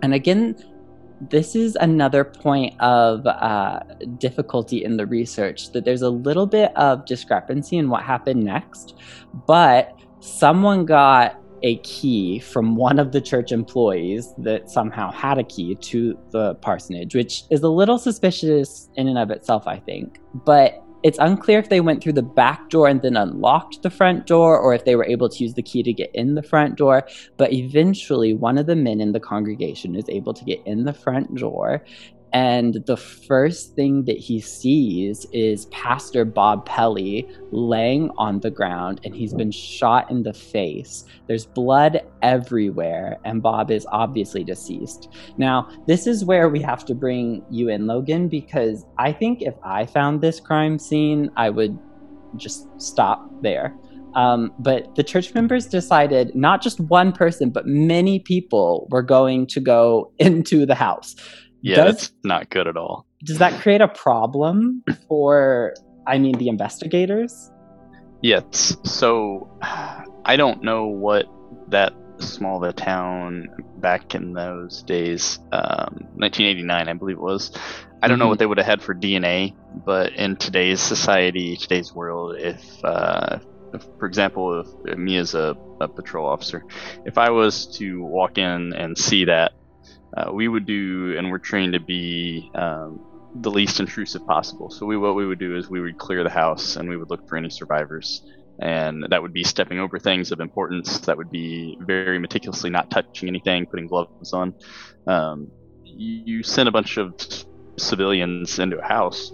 And 0.01 0.13
again, 0.13 0.55
this 1.29 1.55
is 1.55 1.75
another 1.75 2.24
point 2.24 2.79
of 2.81 3.25
uh, 3.27 3.81
difficulty 4.17 4.84
in 4.84 4.98
the 4.98 5.05
research 5.05 5.72
that 5.72 5.86
there's 5.86 6.01
a 6.01 6.10
little 6.10 6.48
bit 6.48 6.75
of 6.75 7.05
discrepancy 7.05 7.77
in 7.77 7.89
what 7.89 8.03
happened 8.03 8.43
next, 8.43 8.96
but 9.46 10.00
someone 10.20 10.86
got 10.86 11.38
a 11.63 11.77
key 11.77 12.39
from 12.39 12.75
one 12.75 12.98
of 12.98 13.12
the 13.12 13.22
church 13.22 13.51
employees 13.51 14.34
that 14.39 14.70
somehow 14.70 15.12
had 15.12 15.38
a 15.38 15.43
key 15.43 15.75
to 15.75 16.17
the 16.31 16.55
parsonage, 16.55 17.13
which 17.13 17.43
is 17.51 17.62
a 17.62 17.70
little 17.70 18.00
suspicious 18.00 18.89
in 18.96 19.08
and 19.08 19.20
of 19.20 19.29
itself, 19.29 19.67
I 19.67 19.77
think. 19.77 20.20
But 20.34 20.84
it's 21.03 21.17
unclear 21.20 21.60
if 21.60 21.70
they 21.70 21.81
went 21.81 22.01
through 22.01 22.13
the 22.13 22.22
back 22.22 22.70
door 22.70 22.88
and 22.88 23.01
then 23.01 23.17
unlocked 23.17 23.81
the 23.81 23.89
front 23.89 24.27
door 24.27 24.60
or 24.60 24.74
if 24.74 24.86
they 24.86 24.96
were 24.96 25.05
able 25.05 25.29
to 25.29 25.43
use 25.43 25.53
the 25.53 25.63
key 25.63 25.84
to 25.84 25.93
get 25.93 26.12
in 26.13 26.36
the 26.36 26.43
front 26.43 26.75
door. 26.75 27.08
But 27.38 27.53
eventually, 27.53 28.34
one 28.34 28.58
of 28.58 28.65
the 28.65 28.75
men 28.75 29.01
in 29.01 29.12
the 29.12 29.20
congregation 29.20 29.96
is 29.96 30.08
able 30.10 30.34
to 30.34 30.46
get 30.46 30.62
in 30.65 30.86
the 30.86 30.93
front 30.93 31.36
door 31.36 31.84
and 32.33 32.75
the 32.85 32.95
first 32.95 33.75
thing 33.75 34.05
that 34.05 34.17
he 34.17 34.39
sees 34.39 35.25
is 35.33 35.65
Pastor 35.65 36.23
Bob 36.23 36.65
Pelley 36.65 37.27
laying 37.51 38.09
on 38.17 38.39
the 38.39 38.50
ground 38.50 39.01
and 39.03 39.13
he's 39.13 39.33
been 39.33 39.51
shot 39.51 40.09
in 40.09 40.23
the 40.23 40.33
face. 40.33 41.03
There's 41.27 41.45
blood 41.45 42.01
everywhere, 42.21 43.17
and 43.25 43.41
Bob 43.41 43.69
is 43.69 43.85
obviously 43.91 44.43
deceased. 44.43 45.09
Now, 45.38 45.69
this 45.88 46.07
is 46.07 46.23
where 46.23 46.47
we 46.47 46.61
have 46.61 46.85
to 46.85 46.95
bring 46.95 47.43
you 47.50 47.67
in, 47.67 47.85
Logan, 47.85 48.29
because 48.29 48.85
I 48.97 49.11
think 49.11 49.41
if 49.41 49.55
I 49.63 49.85
found 49.85 50.21
this 50.21 50.39
crime 50.39 50.79
scene, 50.79 51.31
I 51.35 51.50
would 51.50 51.77
just 52.38 52.67
stop 52.81 53.29
there. 53.41 53.75
Um, 54.15 54.53
but 54.59 54.93
the 54.95 55.03
church 55.03 55.33
members 55.33 55.65
decided 55.67 56.35
not 56.35 56.61
just 56.61 56.79
one 56.79 57.11
person, 57.11 57.50
but 57.50 57.65
many 57.65 58.19
people 58.19 58.88
were 58.89 59.03
going 59.03 59.47
to 59.47 59.59
go 59.59 60.11
into 60.19 60.65
the 60.65 60.75
house. 60.75 61.15
Yeah, 61.62 61.75
does, 61.75 61.86
that's 61.86 62.13
not 62.24 62.50
good 62.50 62.68
at 62.68 62.77
all. 62.77 63.06
Does 63.24 63.38
that 63.38 63.62
create 63.62 63.82
a 63.82 63.88
problem 63.88 64.84
for, 65.08 65.74
I 66.08 66.18
mean, 66.18 66.38
the 66.38 66.48
investigators? 66.48 67.51
Yes. 68.22 68.77
So 68.84 69.50
I 69.62 70.36
don't 70.36 70.63
know 70.63 70.88
what 70.88 71.25
that 71.70 71.94
small 72.20 72.63
of 72.63 72.70
a 72.70 72.74
town 72.74 73.50
back 73.77 74.13
in 74.13 74.34
those 74.34 74.84
days, 74.84 75.39
um, 75.51 76.08
1989, 76.15 76.88
I 76.88 76.94
believe 76.94 77.18
it 77.18 77.22
was. 77.22 77.51
I 78.01 78.08
don't 78.08 78.15
mm-hmm. 78.15 78.20
know 78.20 78.27
what 78.30 78.39
they 78.39 78.46
would 78.46 78.58
have 78.58 78.68
had 78.68 78.82
for 78.82 78.94
DNA, 78.94 79.56
but 79.86 80.13
in 80.13 80.36
today's 80.36 80.80
society, 80.80 81.58
today's 81.58 81.94
world, 81.94 82.36
if, 82.38 82.63
uh, 82.84 83.39
if 83.74 83.84
for 83.98 84.06
example, 84.06 84.62
if, 84.62 84.68
if 84.86 84.98
me 84.98 85.18
as 85.18 85.34
a, 85.34 85.56
a 85.80 85.88
patrol 85.88 86.27
officer, 86.27 86.63
if 87.06 87.18
I 87.18 87.30
was 87.32 87.65
to 87.77 88.03
walk 88.03 88.38
in 88.38 88.74
and 88.74 88.98
see 88.98 89.25
that 89.25 89.53
uh, 90.15 90.32
we 90.32 90.48
would 90.48 90.65
do, 90.65 91.15
and 91.18 91.30
we're 91.32 91.38
trained 91.38 91.74
to 91.74 91.80
be 91.80 92.51
um, 92.56 93.00
the 93.36 93.51
least 93.51 93.80
intrusive 93.80 94.25
possible. 94.25 94.70
So 94.70 94.86
we, 94.86 94.98
what 94.98 95.15
we 95.15 95.25
would 95.25 95.39
do 95.39 95.56
is 95.56 95.70
we 95.70 95.82
would 95.82 95.98
clear 95.98 96.24
the 96.24 96.30
house 96.30 96.75
and 96.75 96.89
we 96.89 96.98
would 96.98 97.10
look 97.10 97.27
for 97.27 97.38
any 97.38 97.50
survivors. 97.50 98.24
And 98.60 99.06
that 99.10 99.22
would 99.22 99.34
be 99.34 99.44
stepping 99.44 99.80
over 99.80 99.98
things 99.98 100.32
of 100.32 100.39
importance. 100.39 101.00
That 101.00 101.18
would 101.18 101.32
be 101.32 101.77
very 101.82 102.20
meticulously 102.20 102.70
not 102.70 102.91
touching 102.91 103.27
anything, 103.27 103.65
putting 103.65 103.88
gloves 103.88 104.34
on. 104.34 104.53
Um, 105.08 105.50
you, 105.84 106.44
send 106.44 106.70
a 106.70 106.72
bunch 106.72 106.98
of 106.98 107.13
civilians 107.77 108.60
into 108.60 108.77
a 108.77 108.84
house 108.84 109.32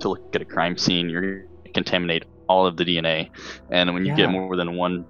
to 0.00 0.08
look 0.08 0.34
at 0.34 0.42
a 0.42 0.44
crime 0.44 0.76
scene. 0.76 1.08
You're 1.08 1.22
going 1.22 1.48
to 1.64 1.72
contaminate 1.72 2.24
all 2.48 2.66
of 2.66 2.76
the 2.76 2.84
DNA. 2.84 3.30
And 3.70 3.92
when 3.94 4.04
you 4.04 4.12
yeah. 4.12 4.16
get 4.16 4.30
more 4.30 4.56
than 4.56 4.76
one 4.76 5.06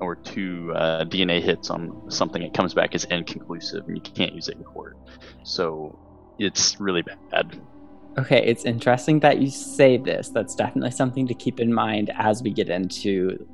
or 0.00 0.16
two 0.16 0.72
uh, 0.74 1.04
DNA 1.04 1.42
hits 1.42 1.70
on 1.70 2.10
something, 2.10 2.42
it 2.42 2.54
comes 2.54 2.74
back 2.74 2.94
as 2.94 3.04
inconclusive, 3.04 3.86
and 3.86 3.96
you 3.96 4.02
can't 4.02 4.34
use 4.34 4.48
it 4.48 4.56
in 4.56 4.64
court. 4.64 4.96
So 5.42 5.98
it's 6.38 6.78
really 6.80 7.02
bad. 7.02 7.58
Okay, 8.18 8.42
it's 8.46 8.64
interesting 8.64 9.20
that 9.20 9.38
you 9.38 9.50
say 9.50 9.98
this. 9.98 10.30
That's 10.30 10.54
definitely 10.54 10.90
something 10.90 11.26
to 11.26 11.34
keep 11.34 11.60
in 11.60 11.72
mind 11.72 12.10
as 12.16 12.42
we 12.42 12.50
get 12.50 12.70
into 12.70 13.46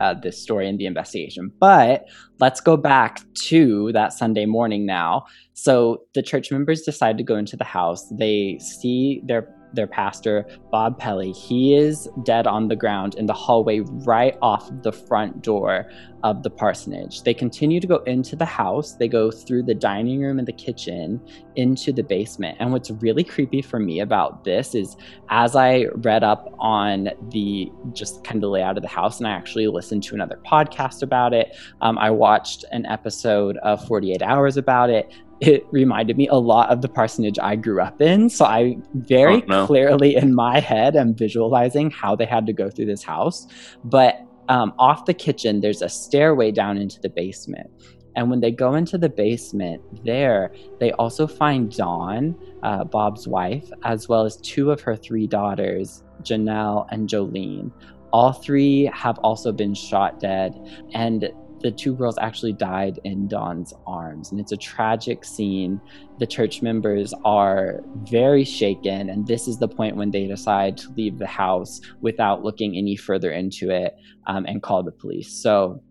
uh, 0.00 0.14
this 0.14 0.42
story 0.42 0.68
and 0.68 0.78
the 0.78 0.86
investigation. 0.86 1.52
But 1.58 2.06
let's 2.38 2.60
go 2.60 2.76
back 2.76 3.20
to 3.46 3.92
that 3.92 4.12
Sunday 4.12 4.46
morning 4.46 4.86
now. 4.86 5.24
So 5.54 6.02
the 6.14 6.22
church 6.22 6.50
members 6.50 6.82
decide 6.82 7.18
to 7.18 7.24
go 7.24 7.36
into 7.36 7.56
the 7.56 7.64
house. 7.64 8.08
They 8.10 8.58
see 8.58 9.22
their 9.24 9.54
their 9.72 9.86
pastor, 9.86 10.46
Bob 10.70 10.98
Pelley. 10.98 11.32
He 11.32 11.74
is 11.74 12.08
dead 12.24 12.46
on 12.46 12.68
the 12.68 12.76
ground 12.76 13.14
in 13.14 13.26
the 13.26 13.32
hallway 13.32 13.80
right 13.80 14.36
off 14.42 14.70
the 14.82 14.92
front 14.92 15.42
door 15.42 15.90
of 16.22 16.42
the 16.42 16.50
parsonage. 16.50 17.22
They 17.22 17.32
continue 17.32 17.80
to 17.80 17.86
go 17.86 17.96
into 18.04 18.36
the 18.36 18.44
house. 18.44 18.94
They 18.94 19.08
go 19.08 19.30
through 19.30 19.62
the 19.62 19.74
dining 19.74 20.20
room 20.20 20.38
and 20.38 20.46
the 20.46 20.52
kitchen 20.52 21.20
into 21.56 21.92
the 21.92 22.02
basement. 22.02 22.58
And 22.60 22.72
what's 22.72 22.90
really 22.90 23.24
creepy 23.24 23.62
for 23.62 23.78
me 23.78 24.00
about 24.00 24.44
this 24.44 24.74
is 24.74 24.96
as 25.30 25.56
I 25.56 25.86
read 25.94 26.22
up 26.22 26.54
on 26.58 27.10
the 27.30 27.70
just 27.92 28.22
kind 28.24 28.42
of 28.44 28.50
layout 28.50 28.76
of 28.76 28.82
the 28.82 28.88
house, 28.88 29.18
and 29.18 29.26
I 29.26 29.30
actually 29.30 29.66
listened 29.66 30.02
to 30.04 30.14
another 30.14 30.38
podcast 30.44 31.02
about 31.02 31.32
it, 31.32 31.56
um, 31.80 31.96
I 31.98 32.10
watched 32.10 32.64
an 32.72 32.86
episode 32.86 33.56
of 33.58 33.86
48 33.86 34.22
Hours 34.22 34.56
about 34.56 34.90
it 34.90 35.12
it 35.40 35.66
reminded 35.70 36.16
me 36.16 36.28
a 36.28 36.34
lot 36.34 36.70
of 36.70 36.82
the 36.82 36.88
parsonage 36.88 37.38
I 37.38 37.56
grew 37.56 37.80
up 37.80 38.00
in. 38.00 38.28
So 38.28 38.44
I 38.44 38.76
very 38.94 39.42
oh, 39.42 39.46
no. 39.46 39.66
clearly 39.66 40.16
in 40.16 40.34
my 40.34 40.60
head 40.60 40.96
am 40.96 41.14
visualizing 41.14 41.90
how 41.90 42.14
they 42.14 42.26
had 42.26 42.46
to 42.46 42.52
go 42.52 42.68
through 42.68 42.86
this 42.86 43.02
house. 43.02 43.46
But 43.84 44.20
um, 44.48 44.74
off 44.78 45.06
the 45.06 45.14
kitchen, 45.14 45.60
there's 45.60 45.80
a 45.80 45.88
stairway 45.88 46.50
down 46.50 46.76
into 46.76 47.00
the 47.00 47.08
basement. 47.08 47.70
And 48.16 48.28
when 48.28 48.40
they 48.40 48.50
go 48.50 48.74
into 48.74 48.98
the 48.98 49.08
basement, 49.08 49.82
there 50.04 50.52
they 50.78 50.92
also 50.92 51.26
find 51.26 51.74
Dawn, 51.74 52.36
uh, 52.62 52.84
Bob's 52.84 53.28
wife, 53.28 53.70
as 53.84 54.08
well 54.08 54.24
as 54.24 54.36
two 54.38 54.70
of 54.70 54.80
her 54.80 54.96
three 54.96 55.26
daughters, 55.26 56.02
Janelle 56.22 56.86
and 56.90 57.08
Jolene. 57.08 57.70
All 58.12 58.32
three 58.32 58.90
have 58.92 59.18
also 59.20 59.52
been 59.52 59.74
shot 59.74 60.18
dead. 60.18 60.58
And 60.92 61.30
the 61.60 61.70
two 61.70 61.94
girls 61.94 62.16
actually 62.20 62.52
died 62.52 62.98
in 63.04 63.28
Dawn's 63.28 63.74
arms. 63.86 64.30
And 64.30 64.40
it's 64.40 64.52
a 64.52 64.56
tragic 64.56 65.24
scene. 65.24 65.80
The 66.18 66.26
church 66.26 66.62
members 66.62 67.12
are 67.24 67.80
very 68.04 68.44
shaken. 68.44 69.10
And 69.10 69.26
this 69.26 69.46
is 69.46 69.58
the 69.58 69.68
point 69.68 69.96
when 69.96 70.10
they 70.10 70.26
decide 70.26 70.76
to 70.78 70.90
leave 70.96 71.18
the 71.18 71.26
house 71.26 71.80
without 72.00 72.42
looking 72.42 72.76
any 72.76 72.96
further 72.96 73.30
into 73.30 73.70
it 73.70 73.94
um, 74.26 74.46
and 74.46 74.62
call 74.62 74.82
the 74.82 74.92
police. 74.92 75.32
So, 75.42 75.82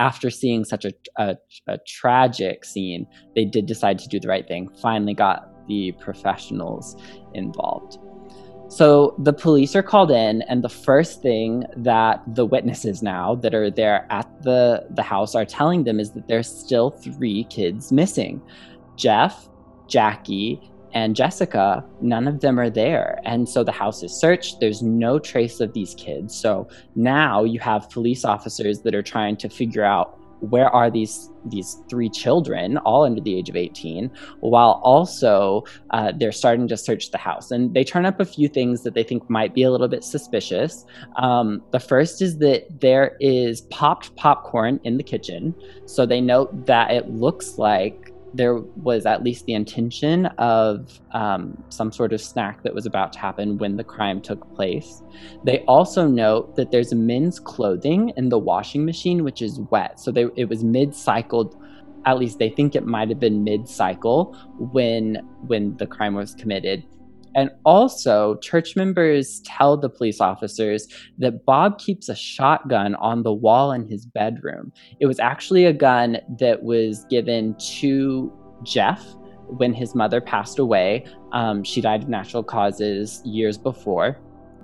after 0.00 0.28
seeing 0.28 0.64
such 0.64 0.84
a, 0.84 0.92
a, 1.18 1.36
a 1.68 1.78
tragic 1.86 2.64
scene, 2.64 3.06
they 3.36 3.44
did 3.44 3.66
decide 3.66 3.96
to 4.00 4.08
do 4.08 4.18
the 4.18 4.26
right 4.26 4.46
thing, 4.46 4.68
finally 4.82 5.14
got 5.14 5.48
the 5.68 5.92
professionals 6.00 6.96
involved. 7.34 7.98
So 8.68 9.14
the 9.18 9.32
police 9.32 9.74
are 9.74 9.82
called 9.82 10.10
in, 10.10 10.42
and 10.42 10.62
the 10.62 10.68
first 10.68 11.22
thing 11.22 11.64
that 11.74 12.22
the 12.34 12.44
witnesses 12.44 13.02
now 13.02 13.34
that 13.36 13.54
are 13.54 13.70
there 13.70 14.06
at 14.10 14.42
the, 14.42 14.86
the 14.90 15.02
house 15.02 15.34
are 15.34 15.46
telling 15.46 15.84
them 15.84 15.98
is 15.98 16.12
that 16.12 16.28
there's 16.28 16.48
still 16.48 16.90
three 16.90 17.44
kids 17.44 17.90
missing 17.90 18.42
Jeff, 18.96 19.48
Jackie, 19.86 20.60
and 20.92 21.16
Jessica. 21.16 21.84
None 22.02 22.28
of 22.28 22.40
them 22.40 22.58
are 22.60 22.68
there. 22.68 23.20
And 23.24 23.48
so 23.48 23.64
the 23.64 23.72
house 23.72 24.02
is 24.02 24.12
searched. 24.12 24.60
There's 24.60 24.82
no 24.82 25.18
trace 25.18 25.60
of 25.60 25.72
these 25.72 25.94
kids. 25.94 26.34
So 26.34 26.68
now 26.94 27.44
you 27.44 27.60
have 27.60 27.88
police 27.90 28.24
officers 28.24 28.80
that 28.80 28.94
are 28.94 29.02
trying 29.02 29.36
to 29.38 29.48
figure 29.48 29.84
out 29.84 30.17
where 30.40 30.68
are 30.68 30.90
these 30.90 31.30
these 31.50 31.82
three 31.88 32.08
children 32.08 32.76
all 32.78 33.04
under 33.04 33.20
the 33.20 33.36
age 33.36 33.48
of 33.48 33.56
18 33.56 34.10
while 34.40 34.80
also 34.84 35.64
uh, 35.90 36.12
they're 36.18 36.32
starting 36.32 36.68
to 36.68 36.76
search 36.76 37.10
the 37.10 37.18
house. 37.18 37.50
And 37.50 37.74
they 37.74 37.84
turn 37.84 38.04
up 38.04 38.20
a 38.20 38.24
few 38.24 38.48
things 38.48 38.82
that 38.82 38.94
they 38.94 39.02
think 39.02 39.28
might 39.30 39.54
be 39.54 39.62
a 39.62 39.70
little 39.70 39.88
bit 39.88 40.04
suspicious. 40.04 40.84
Um, 41.16 41.62
the 41.70 41.80
first 41.80 42.20
is 42.22 42.38
that 42.38 42.80
there 42.80 43.16
is 43.20 43.62
popped 43.62 44.14
popcorn 44.16 44.80
in 44.84 44.96
the 44.96 45.02
kitchen. 45.02 45.54
So 45.86 46.06
they 46.06 46.20
note 46.20 46.66
that 46.66 46.90
it 46.90 47.08
looks 47.08 47.58
like 47.58 48.07
there 48.38 48.54
was 48.54 49.04
at 49.04 49.24
least 49.24 49.46
the 49.46 49.52
intention 49.52 50.26
of 50.38 51.00
um, 51.10 51.60
some 51.70 51.90
sort 51.90 52.12
of 52.12 52.20
snack 52.20 52.62
that 52.62 52.72
was 52.72 52.86
about 52.86 53.12
to 53.12 53.18
happen 53.18 53.58
when 53.58 53.76
the 53.76 53.82
crime 53.82 54.20
took 54.20 54.54
place. 54.54 55.02
They 55.44 55.58
also 55.64 56.06
note 56.06 56.54
that 56.54 56.70
there's 56.70 56.94
men's 56.94 57.40
clothing 57.40 58.12
in 58.16 58.28
the 58.28 58.38
washing 58.38 58.84
machine, 58.84 59.24
which 59.24 59.42
is 59.42 59.58
wet. 59.72 59.98
So 59.98 60.12
they, 60.12 60.26
it 60.36 60.48
was 60.48 60.62
mid 60.62 60.94
cycled. 60.94 61.60
At 62.06 62.18
least 62.20 62.38
they 62.38 62.48
think 62.48 62.76
it 62.76 62.86
might 62.86 63.08
have 63.08 63.18
been 63.18 63.42
mid 63.42 63.68
cycle 63.68 64.36
when 64.72 65.16
when 65.48 65.76
the 65.76 65.86
crime 65.86 66.14
was 66.14 66.34
committed. 66.36 66.84
And 67.38 67.52
also, 67.64 68.34
church 68.38 68.74
members 68.74 69.40
tell 69.44 69.76
the 69.76 69.88
police 69.88 70.20
officers 70.20 70.88
that 71.18 71.44
Bob 71.44 71.78
keeps 71.78 72.08
a 72.08 72.16
shotgun 72.16 72.96
on 72.96 73.22
the 73.22 73.32
wall 73.32 73.70
in 73.70 73.88
his 73.88 74.06
bedroom. 74.06 74.72
It 74.98 75.06
was 75.06 75.20
actually 75.20 75.64
a 75.64 75.72
gun 75.72 76.18
that 76.40 76.64
was 76.64 77.04
given 77.08 77.54
to 77.78 78.32
Jeff 78.64 79.06
when 79.46 79.72
his 79.72 79.94
mother 79.94 80.20
passed 80.20 80.58
away. 80.58 81.06
Um, 81.30 81.62
she 81.62 81.80
died 81.80 82.02
of 82.02 82.08
natural 82.08 82.42
causes 82.42 83.22
years 83.24 83.56
before. 83.56 84.18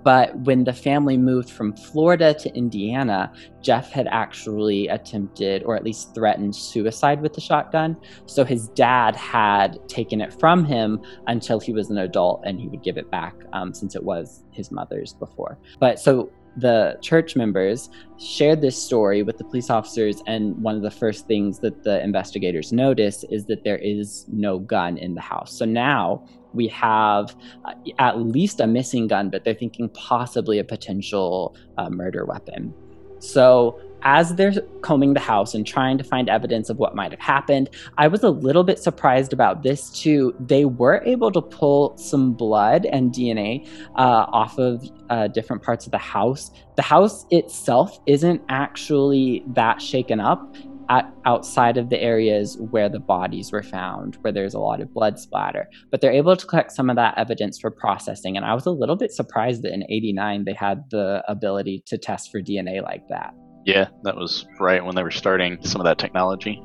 But 0.04 0.38
when 0.40 0.64
the 0.64 0.72
family 0.72 1.16
moved 1.16 1.50
from 1.50 1.74
Florida 1.74 2.34
to 2.34 2.54
Indiana, 2.54 3.32
Jeff 3.62 3.90
had 3.90 4.06
actually 4.08 4.86
attempted 4.88 5.64
or 5.64 5.74
at 5.74 5.82
least 5.82 6.14
threatened 6.14 6.54
suicide 6.54 7.22
with 7.22 7.32
the 7.32 7.40
shotgun. 7.40 7.96
So 8.26 8.44
his 8.44 8.68
dad 8.68 9.16
had 9.16 9.78
taken 9.88 10.20
it 10.20 10.38
from 10.38 10.64
him 10.64 11.00
until 11.26 11.58
he 11.58 11.72
was 11.72 11.90
an 11.90 11.98
adult 11.98 12.42
and 12.44 12.60
he 12.60 12.68
would 12.68 12.82
give 12.82 12.98
it 12.98 13.10
back 13.10 13.34
um, 13.54 13.72
since 13.72 13.96
it 13.96 14.04
was 14.04 14.44
his 14.50 14.70
mother's 14.70 15.14
before. 15.14 15.58
But 15.80 15.98
so 15.98 16.30
the 16.56 16.98
church 17.00 17.34
members 17.34 17.90
shared 18.18 18.60
this 18.60 18.80
story 18.80 19.22
with 19.22 19.38
the 19.38 19.44
police 19.44 19.70
officers, 19.70 20.22
and 20.26 20.56
one 20.62 20.76
of 20.76 20.82
the 20.82 20.90
first 20.90 21.26
things 21.26 21.58
that 21.60 21.82
the 21.82 22.02
investigators 22.02 22.72
notice 22.72 23.24
is 23.30 23.46
that 23.46 23.64
there 23.64 23.78
is 23.78 24.26
no 24.28 24.58
gun 24.58 24.96
in 24.96 25.14
the 25.14 25.20
house. 25.20 25.52
So 25.52 25.64
now 25.64 26.24
we 26.54 26.68
have 26.68 27.34
uh, 27.64 27.74
at 27.98 28.18
least 28.18 28.60
a 28.60 28.66
missing 28.66 29.06
gun, 29.08 29.30
but 29.30 29.44
they're 29.44 29.54
thinking 29.54 29.88
possibly 29.90 30.58
a 30.58 30.64
potential 30.64 31.56
uh, 31.76 31.90
murder 31.90 32.24
weapon. 32.24 32.74
So 33.18 33.80
as 34.04 34.34
they're 34.34 34.52
combing 34.82 35.14
the 35.14 35.20
house 35.20 35.54
and 35.54 35.66
trying 35.66 35.96
to 35.96 36.04
find 36.04 36.28
evidence 36.28 36.68
of 36.68 36.78
what 36.78 36.94
might 36.94 37.10
have 37.10 37.20
happened, 37.20 37.70
I 37.96 38.06
was 38.06 38.22
a 38.22 38.28
little 38.28 38.62
bit 38.62 38.78
surprised 38.78 39.32
about 39.32 39.62
this 39.62 39.88
too. 39.90 40.34
They 40.38 40.66
were 40.66 41.02
able 41.06 41.32
to 41.32 41.40
pull 41.40 41.96
some 41.96 42.34
blood 42.34 42.84
and 42.84 43.12
DNA 43.12 43.66
uh, 43.96 44.26
off 44.28 44.58
of 44.58 44.84
uh, 45.08 45.28
different 45.28 45.62
parts 45.62 45.86
of 45.86 45.92
the 45.92 45.98
house. 45.98 46.50
The 46.76 46.82
house 46.82 47.24
itself 47.30 47.98
isn't 48.06 48.42
actually 48.50 49.42
that 49.54 49.80
shaken 49.80 50.20
up. 50.20 50.54
At, 50.88 51.12
outside 51.24 51.76
of 51.76 51.88
the 51.88 52.00
areas 52.00 52.58
where 52.58 52.88
the 52.88 52.98
bodies 52.98 53.52
were 53.52 53.62
found, 53.62 54.16
where 54.16 54.32
there's 54.32 54.54
a 54.54 54.58
lot 54.58 54.80
of 54.80 54.92
blood 54.92 55.18
splatter. 55.18 55.68
But 55.90 56.00
they're 56.00 56.12
able 56.12 56.36
to 56.36 56.46
collect 56.46 56.72
some 56.72 56.90
of 56.90 56.96
that 56.96 57.16
evidence 57.16 57.58
for 57.58 57.70
processing. 57.70 58.36
And 58.36 58.44
I 58.44 58.54
was 58.54 58.66
a 58.66 58.70
little 58.70 58.96
bit 58.96 59.12
surprised 59.12 59.62
that 59.62 59.72
in 59.72 59.84
89 59.88 60.44
they 60.44 60.52
had 60.52 60.84
the 60.90 61.22
ability 61.28 61.82
to 61.86 61.98
test 61.98 62.30
for 62.30 62.40
DNA 62.40 62.82
like 62.82 63.08
that. 63.08 63.34
Yeah, 63.64 63.88
that 64.02 64.16
was 64.16 64.46
right 64.60 64.84
when 64.84 64.94
they 64.94 65.02
were 65.02 65.10
starting 65.10 65.58
some 65.62 65.80
of 65.80 65.86
that 65.86 65.98
technology. 65.98 66.62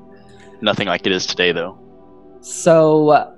Nothing 0.62 0.88
like 0.88 1.06
it 1.06 1.14
is 1.14 1.26
today, 1.26 1.52
though. 1.54 1.80
So, 2.42 3.36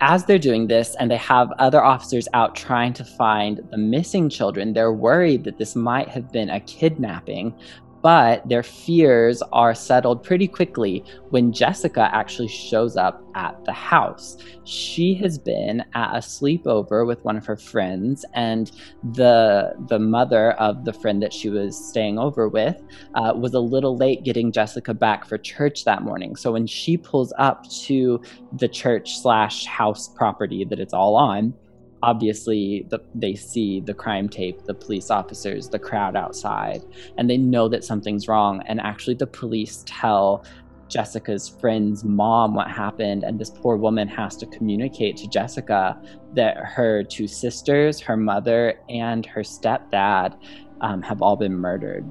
as 0.00 0.24
they're 0.24 0.38
doing 0.38 0.66
this 0.66 0.94
and 0.96 1.10
they 1.10 1.16
have 1.16 1.50
other 1.58 1.82
officers 1.82 2.28
out 2.34 2.54
trying 2.54 2.92
to 2.94 3.04
find 3.04 3.60
the 3.70 3.78
missing 3.78 4.28
children, 4.28 4.72
they're 4.72 4.92
worried 4.92 5.44
that 5.44 5.58
this 5.58 5.74
might 5.74 6.08
have 6.08 6.30
been 6.30 6.50
a 6.50 6.60
kidnapping 6.60 7.54
but 8.02 8.48
their 8.48 8.62
fears 8.62 9.42
are 9.52 9.74
settled 9.74 10.22
pretty 10.22 10.48
quickly 10.48 11.04
when 11.30 11.52
Jessica 11.52 12.08
actually 12.12 12.48
shows 12.48 12.96
up 12.96 13.22
at 13.34 13.64
the 13.64 13.72
house. 13.72 14.36
She 14.64 15.14
has 15.14 15.38
been 15.38 15.84
at 15.94 16.14
a 16.14 16.18
sleepover 16.18 17.06
with 17.06 17.24
one 17.24 17.36
of 17.36 17.46
her 17.46 17.56
friends, 17.56 18.24
and 18.34 18.70
the 19.12 19.74
the 19.88 19.98
mother 19.98 20.52
of 20.52 20.84
the 20.84 20.92
friend 20.92 21.22
that 21.22 21.32
she 21.32 21.48
was 21.48 21.76
staying 21.76 22.18
over 22.18 22.48
with 22.48 22.80
uh, 23.14 23.32
was 23.36 23.54
a 23.54 23.60
little 23.60 23.96
late 23.96 24.24
getting 24.24 24.52
Jessica 24.52 24.94
back 24.94 25.24
for 25.24 25.38
church 25.38 25.84
that 25.84 26.02
morning. 26.02 26.36
So 26.36 26.52
when 26.52 26.66
she 26.66 26.96
pulls 26.96 27.32
up 27.38 27.68
to 27.82 28.20
the 28.52 28.68
church 28.68 29.18
slash 29.18 29.66
house 29.66 30.08
property 30.08 30.64
that 30.64 30.78
it's 30.78 30.94
all 30.94 31.16
on, 31.16 31.54
obviously 32.02 32.86
the, 32.88 33.00
they 33.14 33.34
see 33.34 33.80
the 33.80 33.94
crime 33.94 34.28
tape 34.28 34.64
the 34.64 34.74
police 34.74 35.10
officers 35.10 35.68
the 35.68 35.78
crowd 35.78 36.16
outside 36.16 36.82
and 37.18 37.28
they 37.28 37.36
know 37.36 37.68
that 37.68 37.84
something's 37.84 38.28
wrong. 38.28 38.62
And 38.66 38.80
actually 38.80 39.14
the 39.14 39.26
police 39.26 39.84
tell 39.86 40.44
jessica's 40.88 41.48
friend's 41.48 42.02
mom 42.02 42.52
what 42.54 42.68
happened 42.68 43.22
and 43.22 43.38
this 43.38 43.50
poor 43.50 43.76
woman 43.76 44.08
has 44.08 44.36
to 44.36 44.44
communicate 44.46 45.16
to 45.16 45.28
jessica 45.28 45.96
that 46.34 46.56
her 46.56 47.04
two 47.04 47.28
sisters 47.28 48.00
her 48.00 48.16
mother 48.16 48.74
and 48.88 49.24
her 49.24 49.42
stepdad 49.42 50.36
um, 50.80 51.00
have 51.00 51.22
all 51.22 51.36
been 51.36 51.54
murdered 51.54 52.04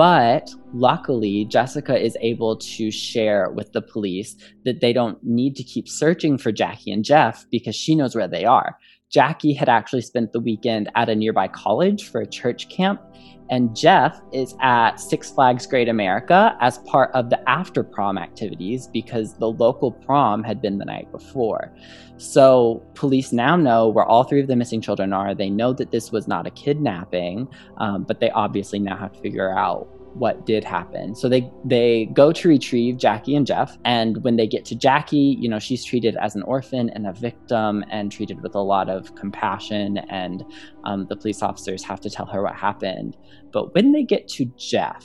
but 0.00 0.54
luckily, 0.72 1.44
Jessica 1.44 1.94
is 1.94 2.16
able 2.22 2.56
to 2.56 2.90
share 2.90 3.50
with 3.50 3.72
the 3.72 3.82
police 3.82 4.34
that 4.64 4.80
they 4.80 4.94
don't 4.94 5.22
need 5.22 5.56
to 5.56 5.62
keep 5.62 5.86
searching 5.86 6.38
for 6.38 6.50
Jackie 6.50 6.90
and 6.90 7.04
Jeff 7.04 7.44
because 7.50 7.76
she 7.76 7.94
knows 7.94 8.14
where 8.14 8.26
they 8.26 8.46
are. 8.46 8.78
Jackie 9.12 9.52
had 9.52 9.68
actually 9.68 10.00
spent 10.00 10.32
the 10.32 10.40
weekend 10.40 10.90
at 10.94 11.10
a 11.10 11.14
nearby 11.14 11.48
college 11.48 12.08
for 12.08 12.22
a 12.22 12.26
church 12.26 12.70
camp, 12.70 12.98
and 13.50 13.76
Jeff 13.76 14.20
is 14.32 14.54
at 14.60 14.96
Six 14.96 15.30
Flags 15.30 15.66
Great 15.66 15.88
America 15.88 16.56
as 16.60 16.78
part 16.78 17.10
of 17.14 17.30
the 17.30 17.48
after 17.48 17.82
prom 17.82 18.16
activities 18.16 18.86
because 18.86 19.34
the 19.34 19.50
local 19.50 19.90
prom 19.90 20.42
had 20.44 20.62
been 20.62 20.78
the 20.78 20.84
night 20.84 21.10
before. 21.10 21.72
So, 22.16 22.82
police 22.94 23.32
now 23.32 23.56
know 23.56 23.88
where 23.88 24.04
all 24.04 24.24
three 24.24 24.40
of 24.40 24.46
the 24.46 24.56
missing 24.56 24.80
children 24.80 25.12
are. 25.12 25.34
They 25.34 25.50
know 25.50 25.72
that 25.72 25.90
this 25.90 26.12
was 26.12 26.28
not 26.28 26.46
a 26.46 26.50
kidnapping, 26.50 27.48
um, 27.78 28.04
but 28.04 28.20
they 28.20 28.30
obviously 28.30 28.78
now 28.78 28.96
have 28.96 29.12
to 29.12 29.20
figure 29.20 29.56
out 29.56 29.88
what 30.14 30.46
did 30.46 30.64
happen. 30.64 31.14
So 31.14 31.28
they 31.28 31.50
they 31.64 32.06
go 32.12 32.32
to 32.32 32.48
retrieve 32.48 32.96
Jackie 32.96 33.34
and 33.34 33.46
Jeff, 33.46 33.76
and 33.84 34.22
when 34.24 34.36
they 34.36 34.46
get 34.46 34.64
to 34.66 34.74
Jackie, 34.74 35.36
you 35.38 35.48
know 35.48 35.58
she's 35.58 35.84
treated 35.84 36.16
as 36.16 36.34
an 36.34 36.42
orphan 36.42 36.90
and 36.90 37.06
a 37.06 37.12
victim, 37.12 37.84
and 37.90 38.10
treated 38.10 38.42
with 38.42 38.54
a 38.54 38.60
lot 38.60 38.88
of 38.88 39.14
compassion. 39.14 39.98
And 40.08 40.44
um, 40.84 41.06
the 41.08 41.16
police 41.16 41.42
officers 41.42 41.82
have 41.84 42.00
to 42.00 42.10
tell 42.10 42.26
her 42.26 42.42
what 42.42 42.54
happened. 42.54 43.16
But 43.52 43.74
when 43.74 43.92
they 43.92 44.02
get 44.02 44.28
to 44.28 44.46
Jeff, 44.56 45.04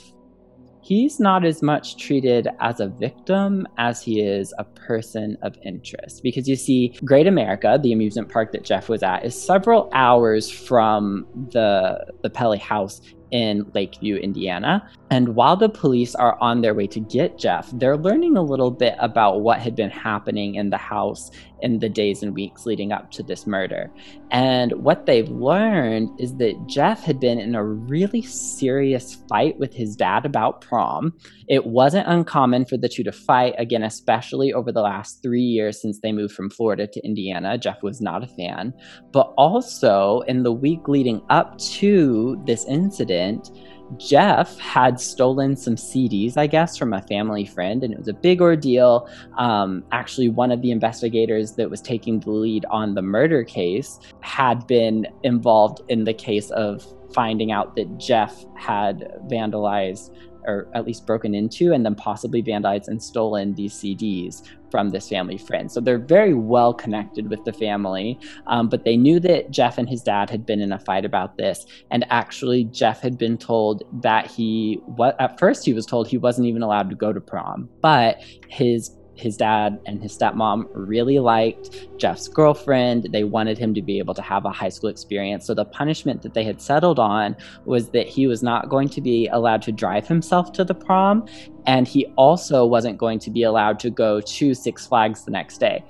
he's 0.86 1.18
not 1.18 1.44
as 1.44 1.62
much 1.62 1.96
treated 1.96 2.48
as 2.60 2.78
a 2.78 2.86
victim 2.86 3.66
as 3.76 4.00
he 4.00 4.20
is 4.20 4.54
a 4.58 4.64
person 4.64 5.36
of 5.42 5.56
interest. 5.64 6.22
Because 6.22 6.48
you 6.48 6.54
see, 6.54 6.96
Great 7.04 7.26
America, 7.26 7.78
the 7.82 7.92
amusement 7.92 8.28
park 8.28 8.52
that 8.52 8.62
Jeff 8.62 8.88
was 8.88 9.02
at, 9.02 9.24
is 9.24 9.40
several 9.40 9.90
hours 9.92 10.48
from 10.50 11.26
the 11.52 12.06
the 12.22 12.30
Pelley 12.30 12.58
house 12.58 13.00
in 13.30 13.70
Lakeview, 13.74 14.16
Indiana. 14.16 14.88
And 15.10 15.34
while 15.34 15.56
the 15.56 15.68
police 15.68 16.14
are 16.14 16.36
on 16.40 16.60
their 16.60 16.74
way 16.74 16.86
to 16.88 17.00
get 17.00 17.38
Jeff, 17.38 17.70
they're 17.72 17.96
learning 17.96 18.36
a 18.36 18.42
little 18.42 18.70
bit 18.70 18.94
about 18.98 19.40
what 19.40 19.60
had 19.60 19.76
been 19.76 19.90
happening 19.90 20.56
in 20.56 20.70
the 20.70 20.76
house 20.76 21.30
in 21.60 21.78
the 21.78 21.88
days 21.88 22.22
and 22.22 22.34
weeks 22.34 22.66
leading 22.66 22.92
up 22.92 23.10
to 23.12 23.22
this 23.22 23.46
murder. 23.46 23.90
And 24.30 24.72
what 24.72 25.06
they've 25.06 25.28
learned 25.28 26.10
is 26.20 26.36
that 26.36 26.66
Jeff 26.66 27.02
had 27.02 27.20
been 27.20 27.38
in 27.38 27.54
a 27.54 27.64
really 27.64 28.22
serious 28.22 29.14
fight 29.28 29.58
with 29.58 29.72
his 29.74 29.96
dad 29.96 30.26
about 30.26 30.60
prom. 30.60 31.14
It 31.48 31.66
wasn't 31.66 32.08
uncommon 32.08 32.66
for 32.66 32.76
the 32.76 32.88
two 32.88 33.04
to 33.04 33.12
fight, 33.12 33.54
again, 33.58 33.82
especially 33.82 34.52
over 34.52 34.72
the 34.72 34.82
last 34.82 35.22
three 35.22 35.40
years 35.40 35.80
since 35.80 36.00
they 36.00 36.12
moved 36.12 36.34
from 36.34 36.50
Florida 36.50 36.86
to 36.86 37.04
Indiana. 37.04 37.56
Jeff 37.58 37.82
was 37.82 38.00
not 38.00 38.22
a 38.22 38.26
fan. 38.26 38.72
But 39.12 39.32
also, 39.36 40.20
in 40.26 40.42
the 40.42 40.52
week 40.52 40.88
leading 40.88 41.22
up 41.30 41.58
to 41.58 42.40
this 42.46 42.64
incident, 42.66 43.50
Jeff 43.98 44.58
had 44.58 45.00
stolen 45.00 45.56
some 45.56 45.76
CDs, 45.76 46.36
I 46.36 46.46
guess, 46.46 46.76
from 46.76 46.92
a 46.92 47.02
family 47.02 47.44
friend, 47.44 47.82
and 47.84 47.92
it 47.92 47.98
was 47.98 48.08
a 48.08 48.12
big 48.12 48.40
ordeal. 48.40 49.08
Um, 49.38 49.84
actually, 49.92 50.28
one 50.28 50.50
of 50.50 50.62
the 50.62 50.70
investigators 50.70 51.52
that 51.52 51.70
was 51.70 51.80
taking 51.80 52.20
the 52.20 52.30
lead 52.30 52.64
on 52.70 52.94
the 52.94 53.02
murder 53.02 53.44
case 53.44 53.98
had 54.20 54.66
been 54.66 55.06
involved 55.22 55.80
in 55.88 56.04
the 56.04 56.14
case 56.14 56.50
of 56.50 56.86
finding 57.14 57.52
out 57.52 57.76
that 57.76 57.98
Jeff 57.98 58.44
had 58.56 59.12
vandalized 59.28 60.10
or 60.46 60.68
at 60.74 60.86
least 60.86 61.06
broken 61.06 61.34
into 61.34 61.72
and 61.72 61.84
then 61.84 61.94
possibly 61.94 62.42
vandalized 62.42 62.88
and 62.88 63.02
stolen 63.02 63.54
these 63.54 63.74
CDs 63.74 64.42
from 64.70 64.90
this 64.90 65.08
family 65.08 65.38
friend. 65.38 65.70
So 65.70 65.80
they're 65.80 65.98
very 65.98 66.34
well 66.34 66.74
connected 66.74 67.28
with 67.30 67.44
the 67.44 67.52
family, 67.52 68.18
um, 68.46 68.68
but 68.68 68.84
they 68.84 68.96
knew 68.96 69.20
that 69.20 69.50
Jeff 69.50 69.78
and 69.78 69.88
his 69.88 70.02
dad 70.02 70.28
had 70.30 70.44
been 70.44 70.60
in 70.60 70.72
a 70.72 70.78
fight 70.78 71.04
about 71.04 71.36
this. 71.36 71.66
And 71.90 72.04
actually, 72.10 72.64
Jeff 72.64 73.00
had 73.00 73.16
been 73.16 73.38
told 73.38 73.84
that 74.02 74.26
he, 74.26 74.80
what 74.86 75.20
at 75.20 75.38
first 75.38 75.64
he 75.64 75.72
was 75.72 75.86
told 75.86 76.08
he 76.08 76.18
wasn't 76.18 76.46
even 76.46 76.62
allowed 76.62 76.90
to 76.90 76.96
go 76.96 77.12
to 77.12 77.20
prom, 77.20 77.68
but 77.80 78.22
his 78.48 78.90
his 79.16 79.36
dad 79.36 79.80
and 79.86 80.02
his 80.02 80.16
stepmom 80.16 80.66
really 80.74 81.18
liked 81.18 81.88
Jeff's 81.98 82.28
girlfriend. 82.28 83.08
They 83.12 83.24
wanted 83.24 83.58
him 83.58 83.74
to 83.74 83.82
be 83.82 83.98
able 83.98 84.14
to 84.14 84.22
have 84.22 84.44
a 84.44 84.50
high 84.50 84.68
school 84.68 84.90
experience. 84.90 85.46
So 85.46 85.54
the 85.54 85.64
punishment 85.64 86.22
that 86.22 86.34
they 86.34 86.44
had 86.44 86.60
settled 86.60 86.98
on 86.98 87.36
was 87.64 87.90
that 87.90 88.06
he 88.06 88.26
was 88.26 88.42
not 88.42 88.68
going 88.68 88.88
to 88.90 89.00
be 89.00 89.26
allowed 89.28 89.62
to 89.62 89.72
drive 89.72 90.06
himself 90.06 90.52
to 90.52 90.64
the 90.64 90.74
prom. 90.74 91.26
And 91.66 91.88
he 91.88 92.06
also 92.16 92.64
wasn't 92.64 92.98
going 92.98 93.18
to 93.20 93.30
be 93.30 93.42
allowed 93.42 93.78
to 93.80 93.90
go 93.90 94.20
to 94.20 94.54
Six 94.54 94.86
Flags 94.86 95.24
the 95.24 95.30
next 95.30 95.58
day. 95.58 95.84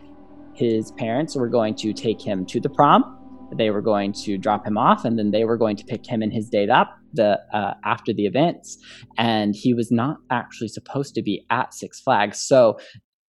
His 0.55 0.93
parents 0.93 1.37
were 1.37 1.49
going 1.49 1.75
to 1.77 1.93
take 1.93 2.21
him 2.21 2.47
to 2.47 2.61
the 2.61 2.71
prom. 2.71 3.12
They 3.55 3.71
were 3.71 3.83
going 3.83 4.12
to 4.25 4.39
drop 4.39 4.67
him 4.67 4.77
off, 4.77 5.05
and 5.05 5.17
then 5.19 5.31
they 5.31 5.45
were 5.45 5.57
going 5.57 5.77
to 5.77 5.85
pick 5.85 6.05
him 6.05 6.21
and 6.23 6.33
his 6.33 6.49
date 6.49 6.71
up 6.71 6.97
the 7.12 7.39
uh, 7.53 7.75
after 7.85 8.12
the 8.12 8.27
events. 8.27 8.79
And 9.19 9.55
he 9.55 9.73
was 9.73 9.93
not 9.93 10.17
actually 10.31 10.69
supposed 10.69 11.15
to 11.15 11.23
be 11.23 11.45
at 11.51 11.73
Six 11.73 12.01
Flags. 12.01 12.41
So 12.41 12.79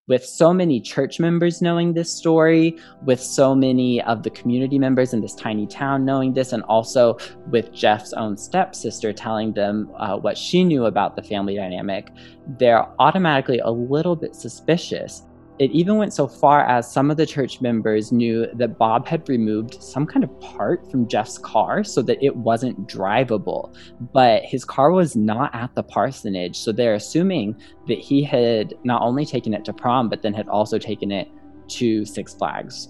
with 0.08 0.26
so 0.26 0.54
many 0.54 0.80
church 0.80 1.20
members 1.20 1.62
knowing 1.62 1.94
this 1.94 2.12
story, 2.12 2.76
with 3.04 3.22
so 3.22 3.54
many 3.54 4.02
of 4.04 4.24
the 4.24 4.30
community 4.30 4.80
members 4.80 5.14
in 5.14 5.22
this 5.22 5.36
tiny 5.36 5.68
town 5.68 6.06
knowing 6.06 6.34
this, 6.34 6.54
and 6.54 6.64
also 6.64 7.18
with 7.50 7.74
Jeff's 7.74 8.14
own 8.14 8.38
stepsister 8.38 9.12
telling 9.12 9.54
them 9.54 9.92
uh, 9.98 10.18
what 10.18 10.38
she 10.38 10.64
knew 10.64 10.86
about 10.86 11.16
the 11.16 11.24
family 11.24 11.56
dynamic, 11.56 12.12
they're 12.58 12.88
automatically 13.00 13.60
a 13.60 13.70
little 13.70 14.16
bit 14.16 14.36
suspicious. 14.36 15.24
It 15.60 15.72
even 15.72 15.98
went 15.98 16.14
so 16.14 16.28
far 16.28 16.64
as 16.66 16.92
some 16.92 17.10
of 17.10 17.18
the 17.18 17.26
church 17.26 17.62
members 17.62 18.12
knew 18.12 18.48
that 18.54 18.78
Bob 18.78 19.08
had 19.08 19.28
removed 19.28 19.82
some 19.82 20.06
kind 20.06 20.24
of 20.24 20.40
part 20.40 20.90
from 20.92 21.08
Jeff's 21.08 21.38
car 21.40 21.84
so 21.84 22.02
that 22.04 22.24
it 22.24 22.36
wasn't 22.36 22.88
drivable. 22.88 23.76
But 24.14 24.44
his 24.44 24.64
car 24.64 24.92
was 24.92 25.16
not 25.16 25.54
at 25.56 25.74
the 25.74 25.84
parsonage. 25.84 26.58
So 26.58 26.72
they're 26.72 26.94
assuming 26.94 27.60
that 27.88 27.98
he 27.98 28.24
had 28.24 28.76
not 28.84 29.02
only 29.02 29.26
taken 29.26 29.54
it 29.54 29.66
to 29.66 29.74
prom, 29.74 30.10
but 30.10 30.22
then 30.22 30.34
had 30.34 30.48
also 30.48 30.78
taken 30.78 31.12
it 31.12 31.28
to 31.70 32.06
Six 32.06 32.34
Flags. 32.36 32.90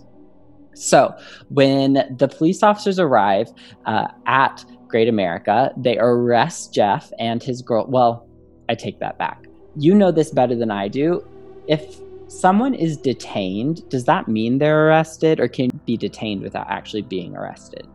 So 0.73 1.15
when 1.49 1.93
the 2.17 2.27
police 2.27 2.61
officers 2.63 2.99
arrive 2.99 3.51
uh, 3.85 4.09
at 4.25 4.63
Great 4.87 5.07
America, 5.07 5.71
they 5.77 5.97
arrest 5.97 6.73
Jeff 6.73 7.11
and 7.17 7.41
his 7.41 7.61
girl. 7.61 7.87
Well, 7.87 8.27
I 8.69 8.75
take 8.75 8.99
that 8.99 9.17
back. 9.17 9.45
You 9.77 9.95
know 9.95 10.11
this 10.11 10.31
better 10.31 10.55
than 10.55 10.69
I 10.69 10.87
do. 10.87 11.25
If 11.67 11.99
someone 12.27 12.73
is 12.73 12.97
detained, 12.97 13.87
does 13.89 14.05
that 14.05 14.27
mean 14.27 14.57
they're 14.57 14.87
arrested 14.87 15.39
or 15.39 15.47
can 15.47 15.69
be 15.85 15.97
detained 15.97 16.41
without 16.41 16.69
actually 16.69 17.01
being 17.01 17.35
arrested? 17.35 17.87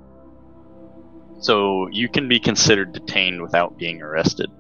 So 1.41 1.89
you 1.89 2.09
can 2.09 2.29
be 2.29 2.39
considered 2.39 2.93
detained 2.93 3.43
without 3.43 3.77
being 3.77 4.01
arrested. 4.01 4.51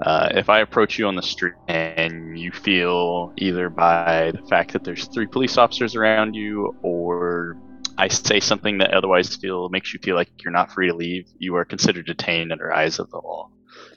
Uh, 0.00 0.28
if 0.32 0.48
I 0.48 0.60
approach 0.60 0.98
you 0.98 1.08
on 1.08 1.16
the 1.16 1.22
street 1.22 1.54
and 1.66 2.38
you 2.38 2.52
feel 2.52 3.32
either 3.36 3.68
by 3.68 4.32
the 4.32 4.46
fact 4.48 4.72
that 4.72 4.84
there's 4.84 5.06
three 5.06 5.26
police 5.26 5.58
officers 5.58 5.96
around 5.96 6.34
you 6.34 6.76
or 6.82 7.56
I 7.96 8.06
say 8.06 8.38
something 8.38 8.78
that 8.78 8.94
otherwise 8.94 9.34
feel 9.34 9.68
makes 9.70 9.92
you 9.92 9.98
feel 10.00 10.14
like 10.14 10.30
you're 10.44 10.52
not 10.52 10.70
free 10.70 10.86
to 10.86 10.94
leave, 10.94 11.26
you 11.38 11.56
are 11.56 11.64
considered 11.64 12.06
detained 12.06 12.52
under 12.52 12.72
eyes 12.72 13.00
of 13.00 13.10
the 13.10 13.16
law. 13.16 13.50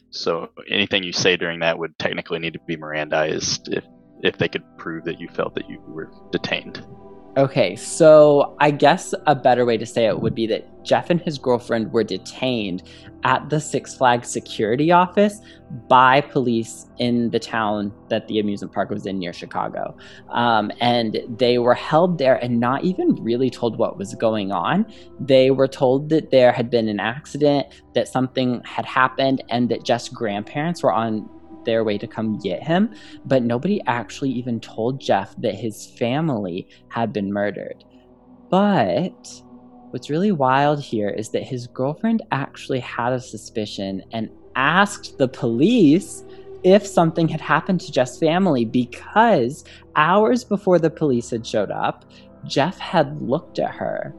So 0.09 0.49
anything 0.67 1.03
you 1.03 1.13
say 1.13 1.37
during 1.37 1.59
that 1.59 1.77
would 1.77 1.97
technically 1.99 2.39
need 2.39 2.53
to 2.53 2.59
be 2.65 2.77
Mirandized 2.77 3.71
if 3.71 3.83
if 4.23 4.37
they 4.37 4.47
could 4.47 4.63
prove 4.77 5.03
that 5.05 5.19
you 5.19 5.27
felt 5.29 5.55
that 5.55 5.69
you 5.69 5.79
were 5.87 6.11
detained. 6.31 6.85
Okay, 7.37 7.77
so 7.77 8.57
I 8.59 8.71
guess 8.71 9.13
a 9.25 9.35
better 9.35 9.65
way 9.65 9.77
to 9.77 9.85
say 9.85 10.05
it 10.05 10.19
would 10.19 10.35
be 10.35 10.47
that 10.47 10.83
Jeff 10.83 11.09
and 11.09 11.21
his 11.21 11.37
girlfriend 11.37 11.93
were 11.93 12.03
detained 12.03 12.83
at 13.23 13.49
the 13.49 13.61
Six 13.61 13.95
Flags 13.95 14.27
security 14.27 14.91
office 14.91 15.39
by 15.87 16.19
police 16.19 16.87
in 16.97 17.29
the 17.29 17.39
town 17.39 17.93
that 18.09 18.27
the 18.27 18.39
amusement 18.39 18.73
park 18.73 18.89
was 18.89 19.05
in 19.05 19.17
near 19.17 19.31
Chicago. 19.31 19.95
Um, 20.27 20.73
and 20.81 21.21
they 21.29 21.57
were 21.57 21.73
held 21.73 22.17
there 22.17 22.35
and 22.43 22.59
not 22.59 22.83
even 22.83 23.15
really 23.23 23.49
told 23.49 23.77
what 23.77 23.97
was 23.97 24.13
going 24.15 24.51
on. 24.51 24.85
They 25.17 25.51
were 25.51 25.69
told 25.69 26.09
that 26.09 26.31
there 26.31 26.51
had 26.51 26.69
been 26.69 26.89
an 26.89 26.99
accident, 26.99 27.67
that 27.95 28.09
something 28.09 28.61
had 28.65 28.85
happened, 28.85 29.41
and 29.49 29.69
that 29.69 29.85
Jeff's 29.85 30.09
grandparents 30.09 30.83
were 30.83 30.91
on 30.91 31.29
their 31.65 31.83
way 31.83 31.97
to 31.97 32.07
come 32.07 32.37
get 32.39 32.63
him, 32.63 32.93
but 33.25 33.43
nobody 33.43 33.81
actually 33.87 34.31
even 34.31 34.59
told 34.59 34.99
Jeff 34.99 35.35
that 35.37 35.55
his 35.55 35.85
family 35.85 36.67
had 36.89 37.13
been 37.13 37.31
murdered. 37.31 37.83
But 38.49 39.41
what's 39.91 40.09
really 40.09 40.31
wild 40.31 40.81
here 40.81 41.09
is 41.09 41.29
that 41.29 41.43
his 41.43 41.67
girlfriend 41.67 42.21
actually 42.31 42.79
had 42.79 43.13
a 43.13 43.19
suspicion 43.19 44.03
and 44.11 44.29
asked 44.55 45.17
the 45.17 45.27
police 45.27 46.23
if 46.63 46.85
something 46.85 47.27
had 47.27 47.41
happened 47.41 47.81
to 47.81 47.91
Jeff's 47.91 48.19
family 48.19 48.65
because 48.65 49.63
hours 49.95 50.43
before 50.43 50.77
the 50.77 50.89
police 50.89 51.31
had 51.31 51.45
showed 51.45 51.71
up, 51.71 52.05
Jeff 52.45 52.77
had 52.77 53.21
looked 53.21 53.59
at 53.59 53.71
her 53.71 54.13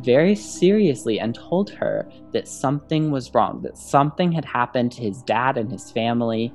very 0.00 0.34
seriously 0.34 1.18
and 1.18 1.34
told 1.34 1.70
her 1.70 2.08
that 2.32 2.46
something 2.48 3.10
was 3.10 3.32
wrong, 3.34 3.62
that 3.62 3.76
something 3.76 4.32
had 4.32 4.44
happened 4.44 4.92
to 4.92 5.02
his 5.02 5.22
dad 5.22 5.56
and 5.56 5.70
his 5.70 5.90
family, 5.90 6.52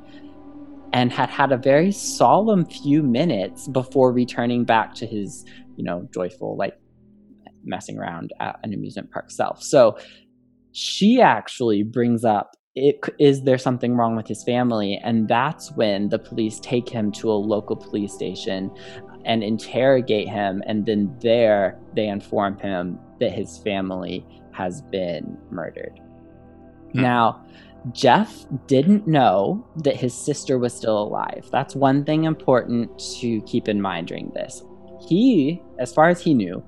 and 0.93 1.11
had 1.11 1.29
had 1.29 1.51
a 1.51 1.57
very 1.57 1.91
solemn 1.91 2.65
few 2.65 3.01
minutes 3.01 3.67
before 3.69 4.11
returning 4.11 4.65
back 4.65 4.93
to 4.93 5.05
his, 5.05 5.45
you 5.77 5.83
know, 5.83 6.07
joyful, 6.13 6.57
like 6.57 6.73
messing 7.63 7.97
around 7.97 8.31
at 8.39 8.59
an 8.63 8.73
amusement 8.73 9.09
park 9.11 9.31
self. 9.31 9.63
So 9.63 9.97
she 10.73 11.21
actually 11.21 11.83
brings 11.83 12.25
up 12.25 12.51
it, 12.75 12.99
is 13.19 13.43
there 13.43 13.57
something 13.57 13.95
wrong 13.95 14.15
with 14.15 14.27
his 14.27 14.43
family? 14.43 14.99
And 15.03 15.27
that's 15.27 15.71
when 15.73 16.09
the 16.09 16.19
police 16.19 16.59
take 16.59 16.87
him 16.87 17.11
to 17.13 17.29
a 17.29 17.33
local 17.33 17.75
police 17.75 18.13
station 18.13 18.71
and 19.25 19.43
interrogate 19.43 20.29
him. 20.29 20.63
And 20.65 20.85
then 20.85 21.13
there 21.21 21.77
they 21.95 22.07
inform 22.07 22.57
him 22.59 22.97
that 23.21 23.31
his 23.31 23.57
family 23.59 24.25
has 24.51 24.81
been 24.81 25.37
murdered. 25.49 26.01
Hmm. 26.91 27.01
Now, 27.01 27.45
Jeff 27.93 28.45
didn't 28.67 29.07
know 29.07 29.65
that 29.77 29.95
his 29.95 30.13
sister 30.13 30.59
was 30.59 30.73
still 30.73 31.01
alive. 31.01 31.47
That's 31.51 31.75
one 31.75 32.03
thing 32.03 32.25
important 32.25 32.99
to 33.19 33.41
keep 33.43 33.69
in 33.69 33.81
mind 33.81 34.07
during 34.07 34.29
this. 34.31 34.61
He, 35.07 35.61
as 35.79 35.93
far 35.93 36.09
as 36.09 36.21
he 36.21 36.33
knew, 36.33 36.63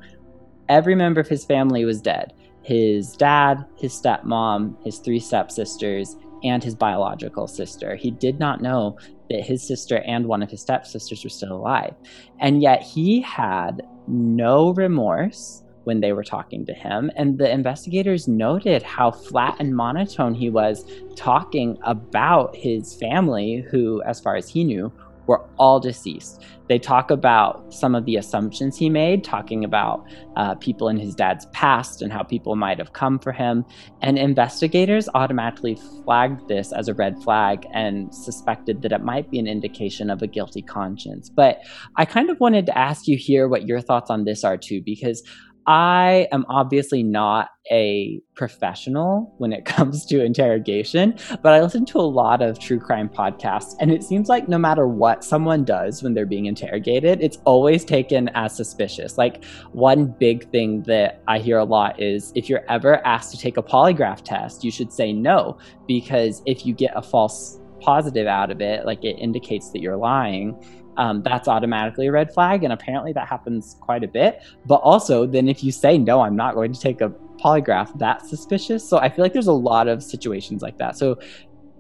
every 0.70 0.96
member 0.96 1.20
of 1.20 1.28
his 1.28 1.44
family 1.44 1.84
was 1.84 2.02
dead 2.02 2.34
his 2.64 3.12
dad, 3.18 3.66
his 3.78 3.92
stepmom, 3.92 4.82
his 4.86 5.00
three 5.00 5.20
stepsisters, 5.20 6.16
and 6.44 6.64
his 6.64 6.76
biological 6.76 7.46
sister. 7.46 7.96
He 7.96 8.10
did 8.10 8.40
not 8.40 8.62
know 8.62 8.98
that 9.30 9.42
his 9.42 9.66
sister 9.66 10.02
and 10.06 10.26
one 10.26 10.42
of 10.42 10.50
his 10.50 10.62
stepsisters 10.62 11.24
were 11.24 11.30
still 11.30 11.54
alive. 11.54 11.94
And 12.40 12.62
yet 12.62 12.82
he 12.82 13.22
had 13.22 13.82
no 14.08 14.74
remorse 14.74 15.63
when 15.84 16.02
they 16.02 16.14
were 16.14 16.24
talking 16.24 16.66
to 16.66 16.74
him. 16.74 17.12
And 17.16 17.38
the 17.38 17.52
investigators 17.52 18.28
noted 18.28 18.84
how 18.84 19.12
flat 19.12 19.56
and 19.60 19.76
monotone 19.76 20.34
he 20.34 20.50
was 20.50 20.86
talking 21.16 21.78
about 21.84 22.56
his 22.56 22.96
family, 22.96 23.66
who, 23.70 24.02
as 24.04 24.20
far 24.20 24.36
as 24.36 24.50
he 24.50 24.64
knew, 24.64 24.92
were 25.28 25.46
all 25.58 25.80
deceased. 25.80 26.44
They 26.68 26.80
talk 26.80 27.12
about 27.12 27.74
some 27.74 27.96
of 27.96 28.06
the 28.06 28.16
assumptions 28.16 28.78
he 28.78 28.90
made, 28.90 29.24
talking 29.24 29.64
about 29.64 30.06
uh, 30.36 30.56
people 30.56 30.90
in 30.90 30.98
his 30.98 31.16
dad's 31.16 31.46
past 31.48 32.02
and 32.02 32.12
how 32.12 32.24
people 32.24 32.56
might 32.56 32.78
have 32.78 32.94
come 32.94 33.20
for 33.20 33.32
him. 33.32 33.66
And 34.02 34.18
investigators 34.18 35.08
automatically 35.14 35.78
flagged 36.04 36.48
this 36.48 36.72
as 36.74 36.88
a 36.88 36.94
red 36.94 37.22
flag 37.24 37.66
and 37.74 38.14
suspected 38.14 38.82
that 38.82 38.92
it 38.92 39.02
might 39.02 39.30
be 39.30 39.40
an 39.40 39.48
indication 39.48 40.10
of 40.10 40.22
a 40.22 40.28
guilty 40.28 40.62
conscience. 40.62 41.30
But 41.30 41.62
I 41.96 42.06
kind 42.06 42.30
of 42.30 42.40
wanted 42.40 42.66
to 42.68 42.78
ask 42.78 43.08
you 43.08 43.18
here 43.18 43.48
what 43.48 43.68
your 43.68 43.82
thoughts 43.82 44.10
on 44.10 44.26
this 44.26 44.44
are 44.44 44.58
too, 44.58 44.82
because 44.82 45.24
I 45.66 46.28
am 46.32 46.46
obviously 46.50 47.04
not 47.04 47.50
a 47.72 48.22
professional 48.36 49.34
when 49.38 49.54
it 49.54 49.66
comes 49.66 50.06
to 50.08 50.24
interrogation, 50.24 51.18
but 51.42 51.54
I 51.54 51.62
listen 51.62 51.86
to 51.86 52.00
a 52.00 52.02
lot 52.02 52.42
of 52.42 52.60
true 52.60 52.80
crime 52.80 53.10
podcasts, 53.10 53.76
and 53.80 53.92
it 53.92 54.04
seems 54.04 54.28
like 54.30 54.50
no 54.50 54.58
matter 54.58 54.88
what 54.88 55.24
someone 55.24 55.64
does 55.64 56.04
when 56.04 56.14
they're 56.14 56.26
being 56.26 56.46
interrogated, 56.46 57.22
it's 57.22 57.38
always 57.46 57.86
taken 57.86 58.30
as 58.30 58.56
suspicious. 58.56 59.18
Like, 59.18 59.44
one 59.72 60.08
big 60.20 60.50
thing 60.52 60.84
that 60.84 61.22
I 61.28 61.40
hear 61.40 61.58
a 61.58 61.66
lot 61.66 62.02
is 62.02 62.32
if 62.36 62.50
you're 62.50 62.66
ever 62.70 63.06
asked 63.06 63.32
to 63.32 63.38
take 63.38 63.58
a 63.58 63.64
polygraph 63.64 64.24
test, 64.24 64.64
you 64.64 64.72
should 64.72 64.92
say 64.92 65.14
no, 65.14 65.58
because 65.88 66.42
if 66.46 66.66
you 66.66 66.74
get 66.74 66.92
a 66.96 67.02
false 67.02 67.60
positive 67.80 68.28
out 68.28 68.50
of 68.50 68.62
it, 68.62 68.86
like 68.86 69.04
it 69.04 69.18
indicates 69.20 69.72
that 69.72 69.82
you're 69.82 69.98
lying 69.98 70.58
um, 70.98 71.22
that's 71.24 71.48
automatically 71.48 72.08
a 72.08 72.12
red 72.12 72.34
flag. 72.34 72.64
And 72.64 72.74
apparently 72.74 73.14
that 73.14 73.28
happens 73.28 73.78
quite 73.80 74.04
a 74.04 74.08
bit. 74.08 74.42
But 74.66 74.76
also, 74.76 75.26
then 75.26 75.48
if 75.48 75.64
you 75.64 75.72
say, 75.72 75.98
no, 75.98 76.22
I'm 76.22 76.36
not 76.36 76.56
going 76.56 76.74
to 76.74 76.80
take 76.80 77.02
a 77.02 77.10
polygraph, 77.44 77.98
that's 77.98 78.30
suspicious. 78.30 78.88
So 78.88 78.98
I 78.98 79.10
feel 79.10 79.24
like 79.24 79.34
there's 79.34 79.48
a 79.48 79.54
lot 79.54 79.88
of 79.88 80.04
situations 80.04 80.62
like 80.62 80.78
that. 80.78 80.98
So 80.98 81.20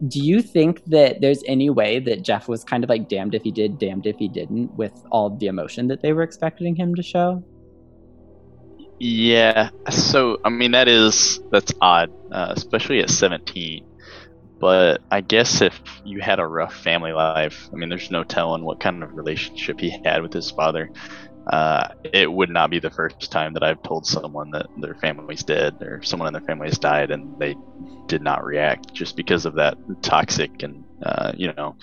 do 0.08 0.19
you 0.19 0.41
think 0.41 0.84
that 0.86 1.21
there's 1.21 1.43
any 1.47 1.69
way 1.69 1.99
that 1.99 2.23
Jeff 2.23 2.47
was 2.47 2.63
kind 2.63 2.84
of 2.84 2.89
like 2.89 3.08
damned 3.08 3.36
if 3.36 3.43
he 3.43 3.52
did, 3.52 3.80
damned 3.80 4.06
if 4.06 4.17
he 4.17 4.28
didn't 4.28 4.73
with 4.76 4.93
all 5.12 5.30
the 5.30 5.47
emotion 5.47 5.88
that 5.88 6.02
they 6.02 6.13
were 6.13 6.23
expecting 6.23 6.76
him 6.76 6.95
to 6.95 7.04
show? 7.04 7.43
Yeah. 8.99 9.69
So, 9.89 10.39
I 10.43 10.49
mean, 10.49 10.71
that 10.71 10.88
is, 10.88 11.39
that's 11.52 11.73
odd, 11.82 12.12
uh, 12.32 12.54
especially 12.56 12.99
at 12.99 13.10
17 13.10 13.86
but 14.63 15.02
I 15.12 15.19
guess 15.19 15.60
if 15.60 15.78
you 16.06 16.21
had 16.21 16.39
a 16.39 16.47
rough 16.47 16.73
family 16.73 17.12
life, 17.12 17.67
I 17.73 17.76
mean, 17.76 17.89
there's 17.89 18.10
no 18.10 18.23
telling 18.23 18.63
what 18.63 18.80
kind 18.80 19.04
of 19.04 19.13
relationship 19.13 19.78
he 19.82 19.93
had 20.06 20.21
with 20.21 20.32
his 20.32 20.52
father. 20.52 20.89
Uh, 21.47 21.89
it 22.06 22.32
would 22.32 22.49
not 22.49 22.69
be 22.69 22.80
the 22.80 22.89
first 22.89 23.30
time 23.30 23.56
that 23.56 23.63
I've 23.63 23.84
told 23.84 24.06
someone 24.06 24.52
that 24.52 24.67
their 24.78 24.95
family's 24.95 25.43
dead 25.43 25.82
or 25.82 26.02
someone 26.02 26.28
in 26.28 26.34
their 26.34 26.47
family 26.47 26.69
has 26.69 26.80
died 26.80 27.12
and 27.12 27.38
they 27.38 27.58
did 28.08 28.21
not 28.21 28.45
react 28.45 28.93
just 28.93 29.17
because 29.17 29.45
of 29.45 29.56
that 29.56 29.76
toxic 30.02 30.63
and, 30.63 30.86
uh, 31.06 31.34
you 31.36 31.52
know, 31.58 31.76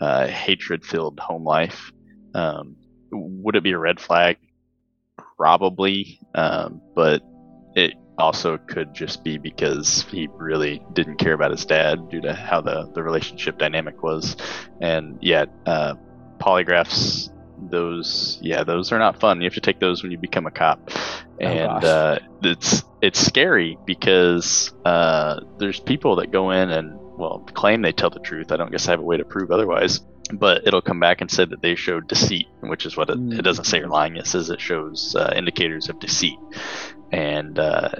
uh, 0.00 0.26
hatred 0.26 0.82
filled 0.82 1.20
home 1.20 1.44
life. 1.44 1.92
Um, 2.32 2.76
would 3.12 3.54
it 3.54 3.62
be 3.62 3.72
a 3.72 3.78
red 3.78 4.00
flag? 4.00 4.38
Probably. 5.36 6.18
Um, 6.34 6.80
but 6.94 7.20
it 7.76 7.92
also 8.18 8.58
could 8.58 8.94
just 8.94 9.24
be 9.24 9.38
because 9.38 10.02
he 10.10 10.28
really 10.34 10.82
didn't 10.92 11.16
care 11.16 11.32
about 11.32 11.50
his 11.50 11.64
dad 11.64 12.08
due 12.10 12.20
to 12.20 12.32
how 12.32 12.60
the, 12.60 12.90
the 12.94 13.02
relationship 13.02 13.58
dynamic 13.58 14.02
was. 14.02 14.36
And 14.80 15.18
yet, 15.20 15.48
uh, 15.66 15.94
polygraphs, 16.38 17.30
those, 17.58 18.38
yeah, 18.42 18.64
those 18.64 18.92
are 18.92 18.98
not 18.98 19.20
fun. 19.20 19.40
You 19.40 19.46
have 19.46 19.54
to 19.54 19.60
take 19.60 19.80
those 19.80 20.02
when 20.02 20.12
you 20.12 20.18
become 20.18 20.46
a 20.46 20.50
cop. 20.50 20.90
Oh, 20.90 21.44
and 21.44 21.84
oh, 21.84 21.88
uh, 21.88 22.18
it's 22.42 22.84
it's 23.02 23.18
scary 23.18 23.76
because 23.84 24.72
uh, 24.84 25.40
there's 25.58 25.80
people 25.80 26.16
that 26.16 26.30
go 26.30 26.50
in 26.52 26.70
and 26.70 26.96
well 27.18 27.40
claim 27.54 27.82
they 27.82 27.92
tell 27.92 28.10
the 28.10 28.20
truth. 28.20 28.52
I 28.52 28.56
don't 28.56 28.70
guess 28.70 28.86
I 28.86 28.92
have 28.92 29.00
a 29.00 29.04
way 29.04 29.16
to 29.16 29.24
prove 29.24 29.50
otherwise. 29.50 30.00
but 30.32 30.66
it'll 30.66 30.82
come 30.82 31.00
back 31.00 31.20
and 31.20 31.30
say 31.30 31.44
that 31.44 31.60
they 31.60 31.74
showed 31.74 32.08
deceit, 32.08 32.48
which 32.60 32.86
is 32.86 32.96
what 32.96 33.10
it, 33.10 33.18
it 33.32 33.42
doesn't 33.42 33.64
say 33.64 33.78
you're 33.78 33.88
lying. 33.88 34.16
It 34.16 34.26
says 34.26 34.50
it 34.50 34.60
shows 34.60 35.14
uh, 35.14 35.32
indicators 35.36 35.88
of 35.88 35.98
deceit, 36.00 36.38
and 37.12 37.58
uh, 37.58 37.90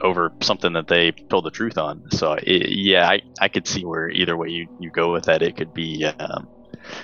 over 0.00 0.32
something 0.40 0.72
that 0.74 0.88
they 0.88 1.12
told 1.12 1.44
the 1.44 1.50
truth 1.50 1.78
on. 1.78 2.10
So 2.10 2.32
it, 2.32 2.70
yeah, 2.70 3.08
I, 3.08 3.22
I 3.40 3.48
could 3.48 3.66
see 3.66 3.84
where 3.84 4.08
either 4.10 4.36
way 4.36 4.48
you, 4.48 4.68
you 4.80 4.90
go 4.90 5.12
with 5.12 5.24
that, 5.24 5.42
it 5.42 5.56
could 5.56 5.74
be. 5.74 6.04
Um, 6.04 6.48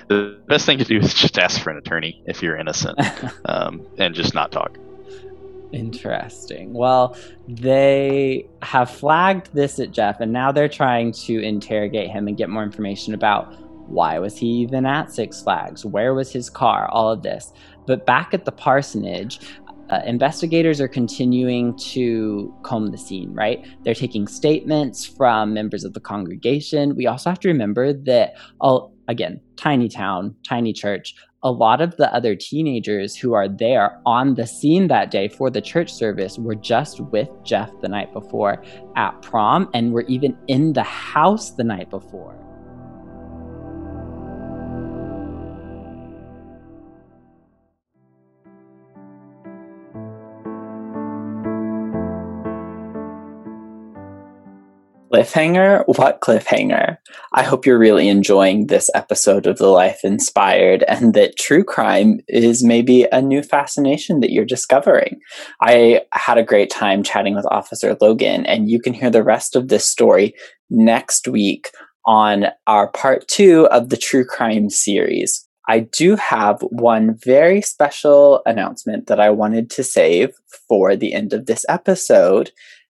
the 0.07 0.39
best 0.47 0.65
thing 0.65 0.77
to 0.77 0.83
do 0.83 0.97
is 0.97 1.13
just 1.13 1.39
ask 1.39 1.59
for 1.61 1.71
an 1.71 1.77
attorney 1.77 2.21
if 2.27 2.43
you're 2.43 2.55
innocent, 2.55 2.99
um, 3.45 3.85
and 3.97 4.13
just 4.13 4.33
not 4.33 4.51
talk. 4.51 4.77
Interesting. 5.71 6.73
Well, 6.73 7.15
they 7.47 8.45
have 8.61 8.89
flagged 8.89 9.53
this 9.53 9.79
at 9.79 9.91
Jeff, 9.91 10.19
and 10.19 10.31
now 10.31 10.51
they're 10.51 10.69
trying 10.69 11.13
to 11.13 11.41
interrogate 11.41 12.09
him 12.09 12.27
and 12.27 12.35
get 12.37 12.49
more 12.49 12.63
information 12.63 13.13
about 13.13 13.53
why 13.87 14.19
was 14.19 14.37
he 14.37 14.47
even 14.47 14.85
at 14.85 15.11
Six 15.11 15.41
Flags, 15.41 15.85
where 15.85 16.13
was 16.13 16.31
his 16.31 16.49
car, 16.49 16.87
all 16.89 17.11
of 17.11 17.23
this. 17.23 17.53
But 17.85 18.05
back 18.05 18.33
at 18.33 18.45
the 18.45 18.51
parsonage, 18.51 19.39
uh, 19.91 20.01
investigators 20.05 20.81
are 20.81 20.87
continuing 20.87 21.77
to 21.77 22.53
comb 22.63 22.87
the 22.87 22.97
scene. 22.97 23.33
Right? 23.33 23.65
They're 23.83 23.93
taking 23.93 24.27
statements 24.27 25.05
from 25.05 25.53
members 25.53 25.83
of 25.83 25.93
the 25.93 25.99
congregation. 25.99 26.95
We 26.95 27.07
also 27.07 27.29
have 27.29 27.39
to 27.41 27.47
remember 27.47 27.93
that, 27.93 28.33
oh, 28.61 28.91
again, 29.07 29.41
tiny 29.57 29.89
town, 29.89 30.35
tiny 30.43 30.73
church 30.73 31.13
a 31.43 31.51
lot 31.51 31.81
of 31.81 31.97
the 31.97 32.13
other 32.13 32.35
teenagers 32.35 33.15
who 33.15 33.33
are 33.33 33.47
there 33.47 33.99
on 34.05 34.35
the 34.35 34.45
scene 34.45 34.87
that 34.87 35.09
day 35.09 35.27
for 35.27 35.49
the 35.49 35.61
church 35.61 35.91
service 35.91 36.37
were 36.37 36.55
just 36.55 36.99
with 36.99 37.29
Jeff 37.43 37.71
the 37.81 37.89
night 37.89 38.13
before 38.13 38.63
at 38.95 39.19
prom 39.21 39.69
and 39.73 39.91
were 39.91 40.03
even 40.03 40.37
in 40.47 40.73
the 40.73 40.83
house 40.83 41.51
the 41.51 41.63
night 41.63 41.89
before. 41.89 42.35
Cliffhanger? 55.11 55.83
What 55.97 56.21
cliffhanger? 56.21 56.95
I 57.33 57.43
hope 57.43 57.65
you're 57.65 57.77
really 57.77 58.07
enjoying 58.07 58.67
this 58.67 58.89
episode 58.95 59.45
of 59.45 59.57
The 59.57 59.67
Life 59.67 59.99
Inspired 60.05 60.83
and 60.87 61.13
that 61.15 61.37
true 61.37 61.65
crime 61.65 62.21
is 62.29 62.63
maybe 62.63 63.05
a 63.11 63.21
new 63.21 63.43
fascination 63.43 64.21
that 64.21 64.31
you're 64.31 64.45
discovering. 64.45 65.19
I 65.61 66.01
had 66.13 66.37
a 66.37 66.43
great 66.43 66.69
time 66.69 67.03
chatting 67.03 67.35
with 67.35 67.45
Officer 67.51 67.97
Logan, 67.99 68.45
and 68.45 68.69
you 68.69 68.79
can 68.79 68.93
hear 68.93 69.09
the 69.09 69.23
rest 69.23 69.57
of 69.57 69.67
this 69.67 69.83
story 69.83 70.33
next 70.69 71.27
week 71.27 71.71
on 72.05 72.45
our 72.65 72.89
part 72.89 73.27
two 73.27 73.67
of 73.67 73.89
the 73.89 73.97
true 73.97 74.25
crime 74.25 74.69
series. 74.69 75.45
I 75.67 75.81
do 75.81 76.15
have 76.15 76.61
one 76.61 77.17
very 77.23 77.61
special 77.61 78.41
announcement 78.45 79.07
that 79.07 79.19
I 79.19 79.29
wanted 79.29 79.69
to 79.71 79.83
save 79.83 80.31
for 80.67 80.95
the 80.95 81.13
end 81.13 81.33
of 81.33 81.47
this 81.47 81.65
episode 81.67 82.51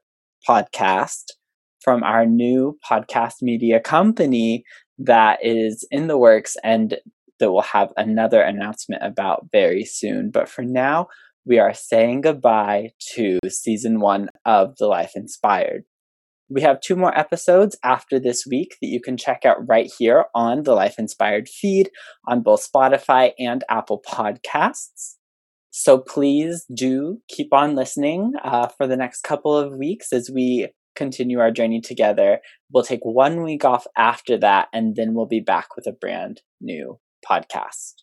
podcast 0.48 1.24
from 1.80 2.02
our 2.02 2.24
new 2.24 2.78
podcast 2.88 3.42
media 3.42 3.80
company 3.80 4.64
that 4.98 5.38
is 5.42 5.86
in 5.90 6.06
the 6.06 6.18
works 6.18 6.56
and 6.62 6.96
that 7.40 7.52
we'll 7.52 7.62
have 7.62 7.92
another 7.96 8.40
announcement 8.40 9.02
about 9.04 9.48
very 9.52 9.84
soon. 9.84 10.30
But 10.30 10.48
for 10.48 10.62
now, 10.62 11.08
we 11.44 11.58
are 11.58 11.74
saying 11.74 12.20
goodbye 12.20 12.90
to 13.14 13.38
season 13.48 14.00
one 14.00 14.28
of 14.44 14.76
The 14.78 14.86
Life 14.86 15.12
Inspired. 15.16 15.84
We 16.48 16.60
have 16.62 16.80
two 16.80 16.96
more 16.96 17.16
episodes 17.18 17.76
after 17.82 18.20
this 18.20 18.44
week 18.48 18.76
that 18.80 18.88
you 18.88 19.00
can 19.00 19.16
check 19.16 19.44
out 19.44 19.66
right 19.66 19.90
here 19.98 20.26
on 20.34 20.62
the 20.62 20.74
Life 20.74 20.96
Inspired 20.98 21.48
feed 21.48 21.90
on 22.28 22.42
both 22.42 22.68
Spotify 22.70 23.32
and 23.38 23.64
Apple 23.68 24.02
Podcasts. 24.06 25.14
So 25.70 25.98
please 25.98 26.66
do 26.72 27.18
keep 27.28 27.52
on 27.52 27.74
listening 27.74 28.34
uh, 28.44 28.68
for 28.68 28.86
the 28.86 28.96
next 28.96 29.22
couple 29.22 29.56
of 29.56 29.76
weeks 29.76 30.12
as 30.12 30.30
we 30.32 30.68
continue 30.94 31.40
our 31.40 31.50
journey 31.50 31.80
together. 31.80 32.40
We'll 32.70 32.84
take 32.84 33.00
one 33.02 33.42
week 33.42 33.64
off 33.64 33.86
after 33.96 34.36
that, 34.38 34.68
and 34.74 34.94
then 34.94 35.14
we'll 35.14 35.26
be 35.26 35.40
back 35.40 35.74
with 35.74 35.86
a 35.86 35.92
brand 35.92 36.42
new 36.60 36.98
podcast. 37.28 38.01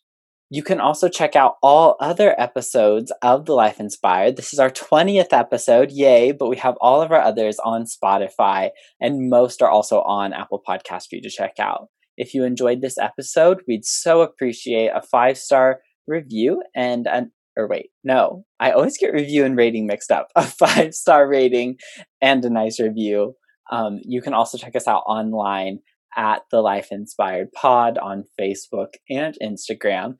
You 0.52 0.64
can 0.64 0.80
also 0.80 1.10
check 1.10 1.36
out 1.36 1.58
all 1.62 1.96
other 2.00 2.34
episodes 2.42 3.12
of 3.22 3.46
The 3.46 3.54
Life 3.54 3.80
Inspired. 3.80 4.36
This 4.36 4.52
is 4.52 4.58
our 4.58 4.72
20th 4.72 5.32
episode, 5.32 5.92
yay, 5.92 6.32
but 6.32 6.50
we 6.50 6.58
have 6.58 6.76
all 6.82 7.04
of 7.04 7.12
our 7.12 7.22
others 7.22 7.60
on 7.64 7.84
Spotify, 7.84 8.72
and 9.00 9.30
most 9.30 9.62
are 9.62 9.70
also 9.70 10.02
on 10.02 10.34
Apple 10.34 10.60
Podcast 10.68 11.04
for 11.10 11.18
you 11.18 11.22
to 11.22 11.30
check 11.30 11.60
out. 11.60 11.90
If 12.18 12.34
you 12.34 12.44
enjoyed 12.44 12.82
this 12.82 12.98
episode, 12.98 13.62
we'd 13.68 13.86
so 13.86 14.22
appreciate 14.22 14.88
a 14.88 15.04
five 15.04 15.38
star 15.38 15.82
review 16.08 16.64
and 16.76 17.06
an 17.06 17.32
or 17.56 17.68
wait, 17.68 17.92
no, 18.04 18.46
I 18.60 18.72
always 18.72 18.98
get 18.98 19.14
review 19.14 19.46
and 19.46 19.56
rating 19.56 19.86
mixed 19.86 20.12
up. 20.12 20.30
A 20.36 20.44
five 20.44 20.94
star 20.94 21.28
rating 21.28 21.76
and 22.22 22.44
a 22.46 22.50
nice 22.50 22.80
review. 22.80 23.36
Um, 23.72 24.00
you 24.02 24.22
can 24.22 24.34
also 24.34 24.58
check 24.58 24.76
us 24.76 24.88
out 24.88 25.04
online 25.06 25.80
at 26.18 26.42
the 26.52 26.62
Life 26.62 26.88
Inspired 26.92 27.52
Pod 27.52 27.98
on 27.98 28.24
Facebook 28.40 28.94
and 29.10 29.36
Instagram. 29.44 30.16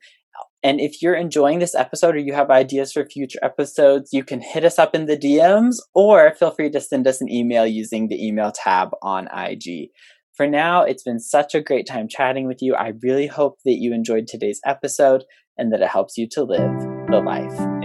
And 0.62 0.80
if 0.80 1.00
you're 1.00 1.14
enjoying 1.14 1.58
this 1.58 1.74
episode 1.74 2.14
or 2.14 2.18
you 2.18 2.34
have 2.34 2.50
ideas 2.50 2.92
for 2.92 3.04
future 3.06 3.38
episodes, 3.42 4.10
you 4.12 4.22
can 4.22 4.40
hit 4.40 4.64
us 4.64 4.78
up 4.78 4.94
in 4.94 5.06
the 5.06 5.16
DMs 5.16 5.76
or 5.94 6.34
feel 6.34 6.50
free 6.50 6.70
to 6.70 6.80
send 6.80 7.06
us 7.06 7.20
an 7.20 7.30
email 7.30 7.66
using 7.66 8.08
the 8.08 8.26
email 8.26 8.52
tab 8.52 8.90
on 9.02 9.28
IG. 9.34 9.88
For 10.34 10.46
now, 10.46 10.82
it's 10.82 11.02
been 11.02 11.20
such 11.20 11.54
a 11.54 11.62
great 11.62 11.86
time 11.86 12.08
chatting 12.08 12.46
with 12.46 12.60
you. 12.60 12.74
I 12.74 12.92
really 13.02 13.26
hope 13.26 13.58
that 13.64 13.78
you 13.78 13.94
enjoyed 13.94 14.26
today's 14.26 14.60
episode 14.66 15.24
and 15.56 15.72
that 15.72 15.82
it 15.82 15.88
helps 15.88 16.16
you 16.16 16.28
to 16.32 16.44
live 16.44 16.78
the 17.10 17.20
life 17.20 17.79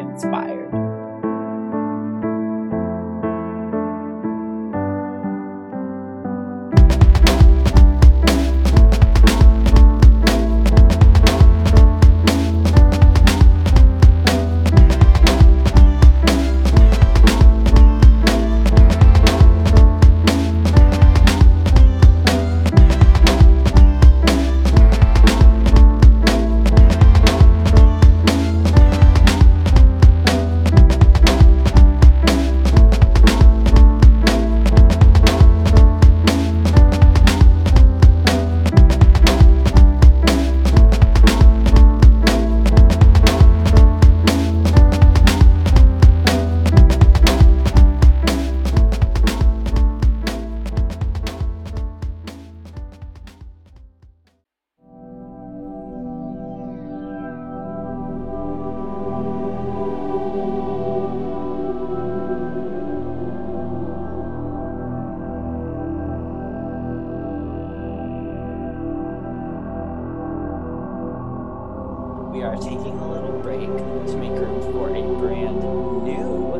we 72.35 72.43
are 72.43 72.57
taking 72.57 72.99
a 72.99 73.07
little 73.09 73.39
break 73.39 73.61
to 73.61 74.17
make 74.17 74.31
room 74.31 74.61
for 74.73 74.89
a 74.89 75.01
brand 75.19 75.61
new 76.03 76.51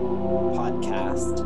podcast. 0.56 1.44